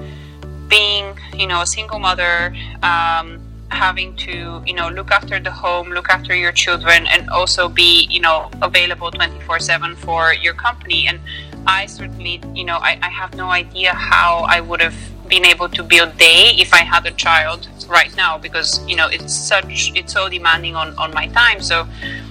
being, 0.69 1.17
you 1.37 1.47
know, 1.47 1.63
a 1.63 1.67
single 1.67 1.99
mother, 1.99 2.55
um, 2.83 3.41
having 3.69 4.15
to, 4.17 4.63
you 4.67 4.75
know, 4.75 4.89
look 4.89 5.11
after 5.11 5.39
the 5.39 5.51
home, 5.51 5.91
look 5.91 6.09
after 6.09 6.35
your 6.35 6.53
children, 6.53 7.07
and 7.07 7.29
also 7.31 7.69
be, 7.69 8.07
you 8.11 8.21
know, 8.21 8.51
available 8.63 9.11
24 9.11 9.61
7 9.61 9.97
for 9.97 10.35
your 10.35 10.55
company. 10.55 11.07
And 11.07 11.21
I 11.67 11.87
certainly, 11.87 12.41
you 12.55 12.65
know, 12.65 12.79
I, 12.79 12.99
I 13.03 13.09
have 13.09 13.35
no 13.35 13.51
idea 13.51 13.93
how 13.93 14.47
I 14.49 14.61
would 14.61 14.81
have 14.81 14.97
been 15.29 15.45
able 15.45 15.69
to 15.69 15.83
build 15.83 16.17
Daye 16.19 16.55
if 16.59 16.73
I 16.73 16.79
had 16.79 17.07
a 17.07 17.11
child 17.13 17.69
right 17.89 18.15
now 18.17 18.39
because 18.39 18.81
you 18.89 18.97
know 18.97 19.09
it's 19.09 19.35
such 19.35 19.93
it's 19.95 20.13
so 20.13 20.29
demanding 20.29 20.77
on 20.77 20.97
on 20.99 21.13
my 21.13 21.27
time. 21.29 21.61
So 21.61 21.87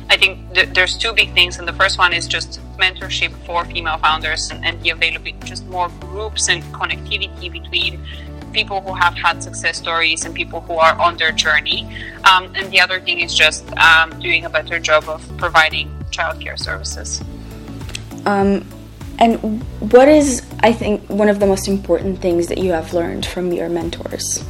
I 0.10 0.18
think 0.18 0.54
th- 0.54 0.70
there's 0.70 0.98
two 0.98 1.14
big 1.14 1.34
things 1.34 1.58
and 1.58 1.68
the 1.68 1.74
first 1.74 1.98
one 1.98 2.14
is 2.14 2.28
just 2.28 2.60
mentorship 2.78 3.32
for 3.46 3.66
female 3.66 3.98
founders 3.98 4.52
and, 4.52 4.64
and 4.66 4.82
the 4.84 4.92
availability 4.92 5.38
just 5.46 5.66
more 5.68 5.90
groups 6.00 6.50
and 6.50 6.62
connectivity 6.66 7.52
between 7.52 8.04
people 8.56 8.82
who 8.82 8.94
have 8.94 9.16
had 9.16 9.44
success 9.44 9.78
stories 9.78 10.24
and 10.26 10.34
people 10.34 10.62
who 10.62 10.74
are 10.74 10.98
on 11.00 11.18
their 11.18 11.32
journey. 11.32 11.82
Um, 12.24 12.44
and 12.56 12.72
the 12.72 12.80
other 12.80 13.00
thing 13.02 13.20
is 13.20 13.34
just 13.34 13.64
um, 13.78 14.18
doing 14.20 14.46
a 14.46 14.50
better 14.50 14.80
job 14.80 15.04
of 15.10 15.22
providing 15.38 15.90
childcare 16.12 16.58
services. 16.58 17.22
Um, 18.26 18.66
and 19.20 19.62
what 19.94 20.08
is, 20.08 20.46
I 20.60 20.72
think, 20.72 21.08
one 21.10 21.30
of 21.30 21.40
the 21.40 21.46
most 21.46 21.68
important 21.68 22.20
things 22.20 22.48
that 22.48 22.58
you 22.58 22.72
have 22.72 22.94
learned 22.94 23.26
from 23.26 23.52
your 23.52 23.70
mentors? 23.70 24.44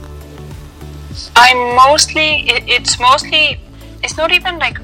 I'm 1.36 1.75
mostly, 1.75 2.43
it's 2.47 2.99
mostly, 2.99 3.60
it's 4.04 4.17
not 4.17 4.32
even 4.32 4.60
like, 4.60 4.78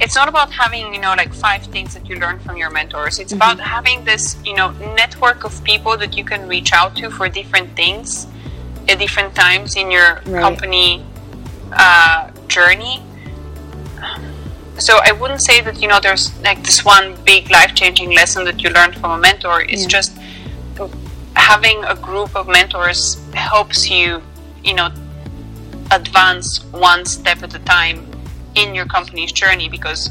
it's 0.00 0.14
not 0.14 0.28
about 0.28 0.50
having, 0.50 0.94
you 0.94 1.00
know, 1.00 1.14
like 1.16 1.32
five 1.34 1.62
things 1.66 1.94
that 1.94 2.08
you 2.08 2.16
learn 2.16 2.38
from 2.40 2.56
your 2.56 2.70
mentors. 2.70 3.18
It's 3.18 3.32
mm-hmm. 3.32 3.42
about 3.42 3.60
having 3.60 4.04
this, 4.04 4.36
you 4.44 4.54
know, 4.54 4.70
network 4.94 5.44
of 5.44 5.62
people 5.64 5.96
that 5.98 6.16
you 6.16 6.24
can 6.24 6.48
reach 6.48 6.72
out 6.72 6.96
to 6.96 7.10
for 7.10 7.28
different 7.28 7.76
things 7.76 8.26
at 8.88 8.98
different 8.98 9.34
times 9.34 9.76
in 9.76 9.90
your 9.90 10.20
right. 10.26 10.42
company 10.42 11.04
uh, 11.72 12.30
journey. 12.48 13.02
So 14.78 14.98
I 15.04 15.12
wouldn't 15.12 15.42
say 15.42 15.60
that 15.60 15.80
you 15.82 15.88
know 15.88 16.00
there's 16.00 16.36
like 16.40 16.62
this 16.64 16.84
one 16.84 17.14
big 17.24 17.50
life 17.50 17.74
changing 17.74 18.14
lesson 18.14 18.44
that 18.44 18.62
you 18.62 18.70
learned 18.70 18.94
from 18.96 19.10
a 19.10 19.18
mentor. 19.18 19.60
It's 19.62 19.82
yeah. 19.82 19.88
just 19.88 20.16
having 21.36 21.84
a 21.84 21.94
group 21.94 22.34
of 22.34 22.48
mentors 22.48 23.20
helps 23.34 23.90
you, 23.90 24.22
you 24.64 24.74
know, 24.74 24.88
advance 25.90 26.62
one 26.72 27.04
step 27.04 27.42
at 27.42 27.54
a 27.54 27.58
time 27.60 28.06
in 28.54 28.74
your 28.74 28.86
company's 28.86 29.32
journey 29.32 29.68
because 29.68 30.10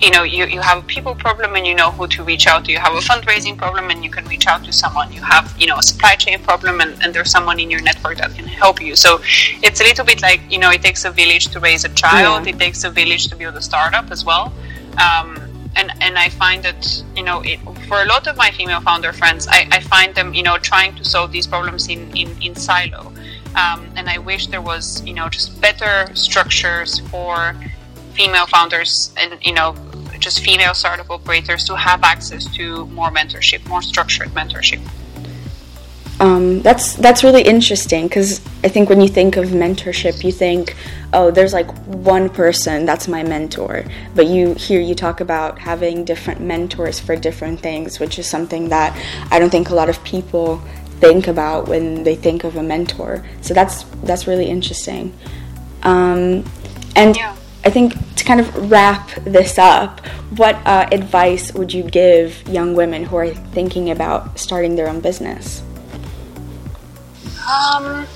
you 0.00 0.10
know 0.10 0.22
you, 0.22 0.46
you 0.46 0.60
have 0.60 0.78
a 0.78 0.86
people 0.86 1.14
problem 1.14 1.56
and 1.56 1.66
you 1.66 1.74
know 1.74 1.90
who 1.90 2.06
to 2.06 2.22
reach 2.22 2.46
out 2.46 2.64
to. 2.64 2.72
You 2.72 2.78
have 2.78 2.94
a 2.94 3.00
fundraising 3.00 3.56
problem 3.56 3.90
and 3.90 4.02
you 4.02 4.10
can 4.10 4.24
reach 4.26 4.46
out 4.46 4.64
to 4.64 4.72
someone. 4.72 5.12
You 5.12 5.22
have 5.22 5.54
you 5.58 5.66
know 5.66 5.76
a 5.76 5.82
supply 5.82 6.14
chain 6.14 6.38
problem 6.42 6.80
and, 6.80 7.02
and 7.02 7.14
there's 7.14 7.30
someone 7.30 7.60
in 7.60 7.70
your 7.70 7.82
network 7.82 8.18
that 8.18 8.34
can 8.34 8.46
help 8.46 8.80
you. 8.80 8.96
So 8.96 9.20
it's 9.62 9.80
a 9.80 9.84
little 9.84 10.04
bit 10.04 10.22
like 10.22 10.40
you 10.50 10.58
know 10.58 10.70
it 10.70 10.82
takes 10.82 11.04
a 11.04 11.10
village 11.10 11.48
to 11.48 11.60
raise 11.60 11.84
a 11.84 11.90
child. 11.90 12.46
Yeah. 12.46 12.54
it 12.54 12.58
takes 12.58 12.84
a 12.84 12.90
village 12.90 13.28
to 13.28 13.36
build 13.36 13.56
a 13.56 13.62
startup 13.62 14.10
as 14.10 14.24
well. 14.24 14.52
Um, 14.96 15.50
and 15.76 15.92
and 16.00 16.18
I 16.18 16.28
find 16.30 16.62
that 16.62 17.02
you 17.14 17.22
know 17.22 17.42
it, 17.44 17.58
for 17.86 18.02
a 18.02 18.06
lot 18.06 18.26
of 18.26 18.36
my 18.36 18.50
female 18.50 18.80
founder 18.80 19.12
friends 19.12 19.46
I, 19.48 19.68
I 19.70 19.80
find 19.80 20.14
them 20.14 20.34
you 20.34 20.42
know 20.42 20.58
trying 20.58 20.94
to 20.96 21.04
solve 21.04 21.30
these 21.30 21.46
problems 21.46 21.88
in 21.88 22.10
in, 22.16 22.36
in 22.42 22.54
silo 22.54 23.12
um, 23.54 23.86
and 23.96 24.08
I 24.08 24.18
wish 24.18 24.46
there 24.48 24.62
was 24.62 25.02
you 25.04 25.14
know 25.14 25.28
just 25.28 25.60
better 25.60 26.14
structures 26.14 27.00
for 27.10 27.54
female 28.12 28.46
founders 28.46 29.12
and 29.16 29.38
you 29.42 29.52
know 29.52 29.74
just 30.18 30.44
female 30.44 30.74
startup 30.74 31.10
operators 31.10 31.64
to 31.64 31.76
have 31.76 32.02
access 32.02 32.44
to 32.56 32.86
more 32.86 33.10
mentorship, 33.10 33.66
more 33.66 33.82
structured 33.82 34.28
mentorship. 34.28 34.80
Um, 36.20 36.60
that's 36.60 36.96
that's 36.96 37.24
really 37.24 37.40
interesting 37.40 38.06
because 38.06 38.42
I 38.62 38.68
think 38.68 38.90
when 38.90 39.00
you 39.00 39.08
think 39.08 39.38
of 39.38 39.46
mentorship, 39.46 40.22
you 40.22 40.30
think, 40.30 40.76
oh, 41.14 41.30
there's 41.30 41.54
like 41.54 41.70
one 41.86 42.28
person 42.28 42.84
that's 42.84 43.08
my 43.08 43.22
mentor. 43.22 43.86
But 44.14 44.26
you 44.26 44.52
hear 44.52 44.82
you 44.82 44.94
talk 44.94 45.22
about 45.22 45.58
having 45.58 46.04
different 46.04 46.42
mentors 46.42 47.00
for 47.00 47.16
different 47.16 47.60
things, 47.60 47.98
which 47.98 48.18
is 48.18 48.26
something 48.26 48.68
that 48.68 48.94
I 49.30 49.38
don't 49.38 49.48
think 49.48 49.70
a 49.70 49.74
lot 49.74 49.88
of 49.88 50.04
people 50.04 50.60
think 51.00 51.26
about 51.26 51.68
when 51.68 52.04
they 52.04 52.14
think 52.14 52.44
of 52.44 52.56
a 52.56 52.62
mentor. 52.62 53.24
So 53.40 53.54
that's 53.54 53.84
that's 54.04 54.26
really 54.26 54.46
interesting. 54.46 55.12
Um, 55.82 56.44
and 56.94 57.16
yeah. 57.16 57.36
I 57.64 57.70
think 57.70 57.94
to 58.16 58.24
kind 58.24 58.40
of 58.40 58.70
wrap 58.70 59.10
this 59.24 59.58
up, 59.58 60.04
what 60.36 60.56
uh, 60.66 60.88
advice 60.92 61.52
would 61.52 61.72
you 61.72 61.82
give 61.82 62.46
young 62.48 62.74
women 62.74 63.04
who 63.04 63.16
are 63.16 63.28
thinking 63.28 63.90
about 63.90 64.38
starting 64.38 64.76
their 64.76 64.88
own 64.88 65.00
business? 65.00 65.62
Um, 67.50 68.06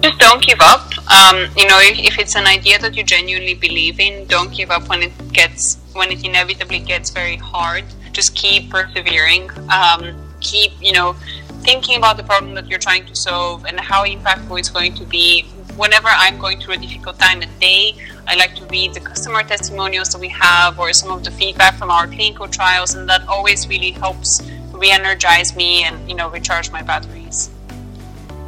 just 0.00 0.18
don't 0.18 0.42
give 0.42 0.58
up. 0.60 0.90
Um, 1.12 1.50
you 1.56 1.68
know, 1.68 1.78
if, 1.80 1.98
if, 1.98 2.18
it's 2.18 2.34
an 2.34 2.46
idea 2.46 2.78
that 2.78 2.96
you 2.96 3.04
genuinely 3.04 3.54
believe 3.54 4.00
in, 4.00 4.26
don't 4.26 4.52
give 4.52 4.70
up 4.70 4.88
when 4.88 5.02
it 5.02 5.12
gets 5.32 5.78
when 5.92 6.10
it 6.10 6.24
inevitably 6.24 6.78
gets 6.78 7.10
very 7.10 7.36
hard. 7.36 7.84
Just 8.12 8.34
keep 8.34 8.70
persevering. 8.70 9.50
Um, 9.70 10.16
keep, 10.40 10.72
you 10.80 10.92
know, 10.92 11.14
thinking 11.62 11.96
about 11.96 12.16
the 12.16 12.24
problem 12.24 12.54
that 12.54 12.66
you're 12.68 12.78
trying 12.78 13.06
to 13.06 13.14
solve 13.14 13.64
and 13.64 13.78
how 13.80 14.04
impactful 14.04 14.58
it's 14.58 14.70
going 14.70 14.94
to 14.94 15.04
be 15.04 15.46
whenever 15.76 16.08
I'm 16.08 16.38
going 16.38 16.60
through 16.60 16.74
a 16.74 16.78
difficult 16.78 17.18
time 17.18 17.42
a 17.42 17.46
day, 17.60 17.96
I 18.26 18.36
like 18.36 18.54
to 18.56 18.64
read 18.66 18.94
the 18.94 19.00
customer 19.00 19.42
testimonials 19.42 20.10
that 20.10 20.20
we 20.20 20.28
have 20.28 20.78
or 20.78 20.92
some 20.92 21.10
of 21.10 21.24
the 21.24 21.30
feedback 21.30 21.76
from 21.76 21.90
our 21.90 22.06
clinical 22.06 22.48
trials, 22.48 22.94
and 22.94 23.08
that 23.08 23.26
always 23.26 23.68
really 23.68 23.90
helps 23.90 24.42
re-energize 24.72 25.54
me 25.54 25.84
and 25.84 26.08
you 26.08 26.14
know 26.14 26.28
recharge 26.30 26.70
my 26.70 26.82
batteries. 26.82 27.50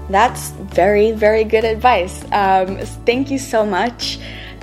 That's 0.09 0.51
very 0.51 1.13
very 1.13 1.45
good 1.45 1.65
advice. 1.65 2.25
Um, 2.33 2.79
thank 3.07 3.31
you 3.31 3.39
so 3.39 3.65
much. 3.65 4.19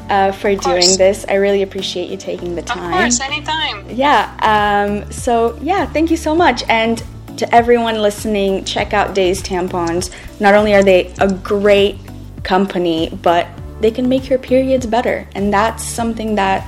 Uh, 0.10 0.30
for 0.30 0.54
doing 0.54 0.98
this. 0.98 1.24
I 1.30 1.36
really 1.36 1.62
appreciate 1.62 2.10
you 2.10 2.18
taking 2.18 2.56
the 2.56 2.62
time. 2.62 2.92
Of 2.92 3.00
course, 3.00 3.22
anytime. 3.22 3.90
Yeah. 3.90 4.36
Um, 4.42 5.10
so, 5.10 5.58
yeah, 5.62 5.86
thank 5.86 6.12
you 6.12 6.18
so 6.18 6.36
much. 6.36 6.64
And 6.68 7.02
to 7.38 7.56
everyone 7.56 8.02
listening, 8.02 8.66
check 8.66 8.94
out 8.94 9.14
Daye's 9.14 9.42
Tampons. 9.42 10.12
Not 10.40 10.54
only 10.54 10.74
are 10.74 10.84
they 10.84 11.14
a 11.20 11.32
great 11.32 11.98
company, 12.44 13.10
but 13.22 13.48
they 13.82 13.92
can 13.92 14.08
make 14.08 14.30
your 14.30 14.40
periods 14.40 14.86
better. 14.86 15.28
And 15.36 15.54
that's 15.54 15.84
something 15.84 16.36
that 16.36 16.66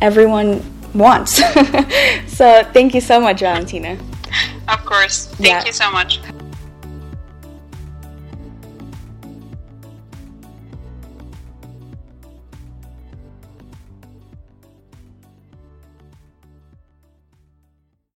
everyone 0.00 0.62
wants. 0.94 1.36
so 2.26 2.62
thank 2.72 2.94
you 2.94 3.00
so 3.00 3.20
much, 3.20 3.40
Valentina. 3.40 3.98
Of 4.68 4.84
course. 4.84 5.26
Thank 5.26 5.48
yeah. 5.48 5.64
you 5.64 5.72
so 5.72 5.90
much. 5.90 6.20